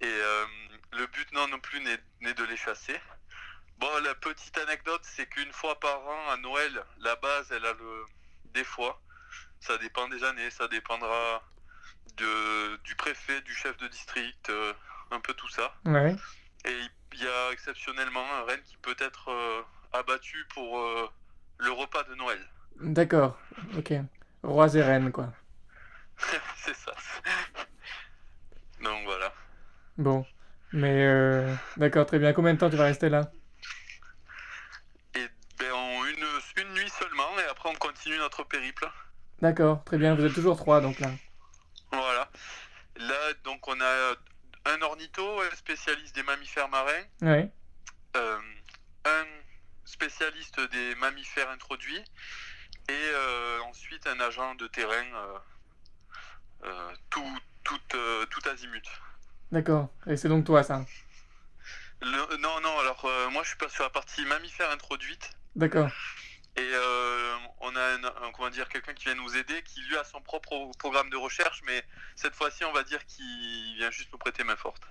[0.00, 0.44] Et euh,
[0.92, 2.98] le but, non, non plus, n'est n'est de les chasser.
[3.78, 7.72] Bon, la petite anecdote, c'est qu'une fois par an, à Noël, la base, elle a
[7.72, 8.04] le...
[8.54, 9.00] des fois.
[9.60, 11.42] Ça dépend des années, ça dépendra
[12.16, 12.76] de...
[12.84, 14.72] du préfet, du chef de district, euh,
[15.10, 15.74] un peu tout ça.
[15.84, 16.14] Ouais.
[16.64, 16.76] Et
[17.12, 21.08] il y a exceptionnellement un renne qui peut être euh, abattu pour euh,
[21.58, 22.40] le repas de Noël.
[22.80, 23.38] D'accord,
[23.76, 23.92] ok.
[24.42, 25.32] Rois et reines, quoi.
[26.56, 26.92] c'est ça.
[28.82, 29.32] Donc voilà.
[29.98, 30.24] Bon.
[30.72, 32.32] Mais, euh, d'accord, très bien.
[32.32, 33.30] Combien de temps tu vas rester là?
[35.14, 38.90] Ben, en une, une nuit seulement, et après on continue notre périple.
[39.42, 40.14] D'accord, très bien.
[40.14, 41.10] Vous êtes toujours trois, donc là.
[43.08, 44.14] Là, donc, on a
[44.66, 47.50] un ornitho, un spécialiste des mammifères marins, Ouais.
[48.16, 48.38] euh,
[49.04, 49.24] un
[49.84, 52.04] spécialiste des mammifères introduits,
[52.88, 55.38] et euh, ensuite un agent de terrain,
[56.64, 57.78] euh, tout, tout,
[58.30, 58.86] tout azimut.
[59.50, 59.88] D'accord.
[60.06, 60.84] Et c'est donc toi, ça.
[62.00, 65.30] Le- non, non, alors moi je suis pas sur la partie mammifères introduite.
[65.56, 65.88] D'accord.
[66.56, 69.96] Et euh, on a un, un- comment dire quelqu'un qui vient nous aider, qui lui
[69.96, 71.82] a son propre programme de recherche, mais
[72.14, 74.82] cette fois-ci on va dire qu'il vient juste nous prêter main forte.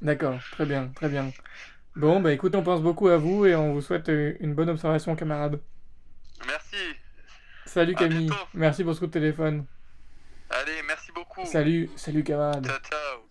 [0.00, 1.32] D'accord, très bien, très bien.
[1.96, 4.70] Bon, bah écoute, on pense beaucoup à vous et on vous souhaite euh, une bonne
[4.70, 5.60] observation, camarade.
[6.46, 6.76] Merci.
[7.66, 8.44] Salut À Camille, bientôt.
[8.54, 9.66] merci pour ce coup de téléphone.
[10.50, 11.44] Allez, merci beaucoup.
[11.44, 12.64] Salut, salut camarade.
[12.64, 13.27] Ciao, ciao.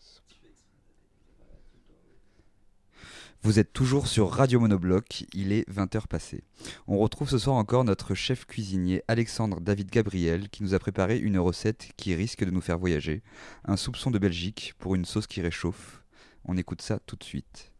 [3.44, 6.44] Vous êtes toujours sur Radio Monobloc, il est 20h passé.
[6.88, 11.18] On retrouve ce soir encore notre chef cuisinier Alexandre David Gabriel qui nous a préparé
[11.18, 13.22] une recette qui risque de nous faire voyager.
[13.64, 16.04] Un soupçon de Belgique pour une sauce qui réchauffe.
[16.46, 17.72] On écoute ça tout de suite.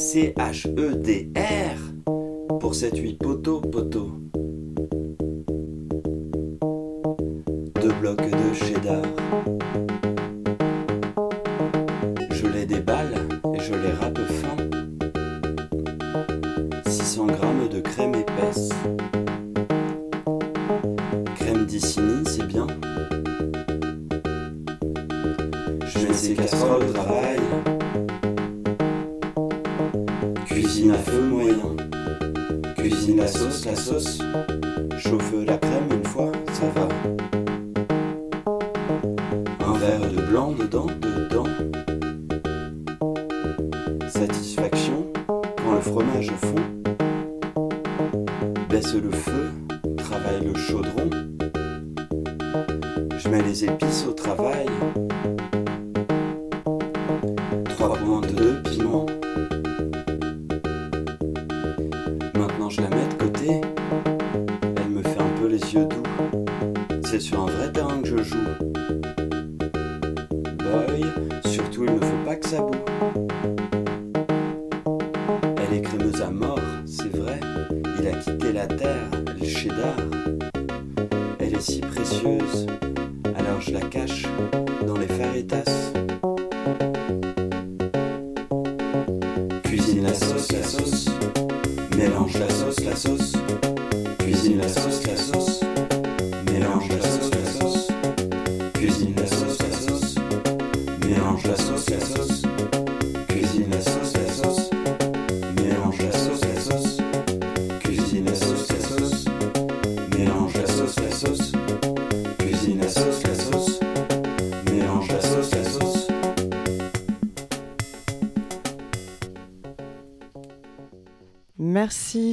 [0.00, 1.76] C-H-E-D-R
[2.58, 4.12] pour cette huit poteau poteau.
[7.82, 9.02] Deux blocs de cheddar.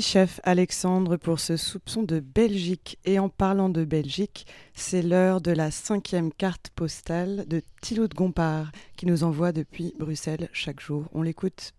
[0.02, 3.00] Chef Alexandre, pour ce soupçon de Belgique.
[3.06, 8.14] Et en parlant de Belgique, c'est l'heure de la cinquième carte postale de Thilo de
[8.14, 11.06] Gompard, qui nous envoie depuis Bruxelles chaque jour.
[11.14, 11.74] On l'écoute.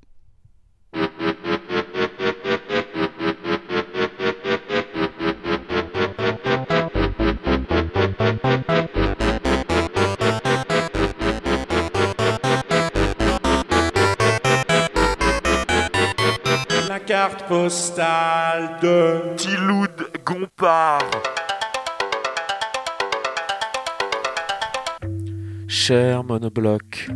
[17.29, 19.91] Carte postale de Tiloud
[20.24, 21.11] Gompard.
[25.66, 27.11] Cher monobloc,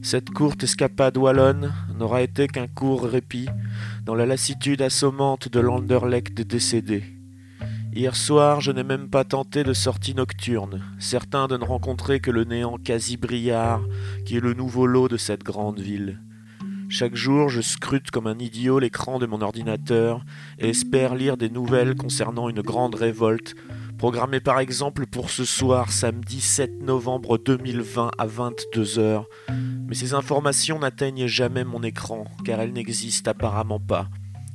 [0.00, 3.48] cette courte escapade wallonne n'aura été qu'un court répit
[4.04, 7.02] dans la lassitude assommante de l'Anderlecht décédé.
[7.92, 12.30] Hier soir, je n'ai même pas tenté de sortie nocturne, certain de ne rencontrer que
[12.30, 13.82] le néant quasi brillard
[14.24, 16.20] qui est le nouveau lot de cette grande ville.
[16.94, 20.26] Chaque jour, je scrute comme un idiot l'écran de mon ordinateur
[20.58, 23.54] et espère lire des nouvelles concernant une grande révolte,
[23.96, 29.24] programmée par exemple pour ce soir, samedi 7 novembre 2020 à 22h.
[29.88, 34.10] Mais ces informations n'atteignent jamais mon écran, car elles n'existent apparemment pas.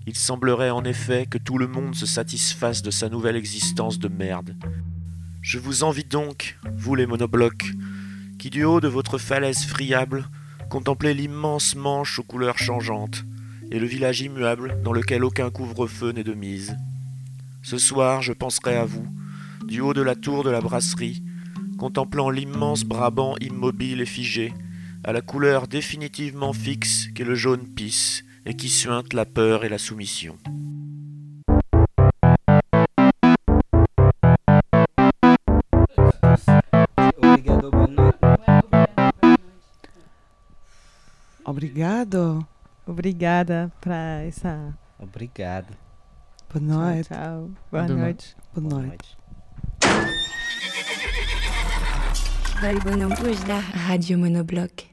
[0.06, 4.10] Il semblerait en effet que tout le monde se satisfasse de sa nouvelle existence de
[4.10, 4.56] merde.
[5.42, 7.72] Je vous envie donc, vous les monoblocs,
[8.38, 10.30] qui du haut de votre falaise friable
[10.70, 13.24] contemplez l'immense manche aux couleurs changeantes
[13.72, 16.78] et le village immuable dans lequel aucun couvre-feu n'est de mise.
[17.64, 19.08] Ce soir, je penserai à vous,
[19.66, 21.24] du haut de la tour de la brasserie,
[21.78, 24.54] contemplant l'immense Brabant immobile et figé,
[25.04, 29.70] à la couleur définitivement fixe qu'est le jaune pisse et qui suinte la peur et
[29.70, 30.38] la soumission.
[41.58, 42.48] Obrigado.
[42.86, 44.78] Obrigada para essa.
[45.00, 45.76] Obrigado.
[46.54, 47.10] Boa noite.
[47.10, 47.52] Tchau, tchau.
[47.72, 48.36] Boa Boa noite.
[48.54, 49.18] Boa noite.
[53.88, 54.87] Radio Monobloc.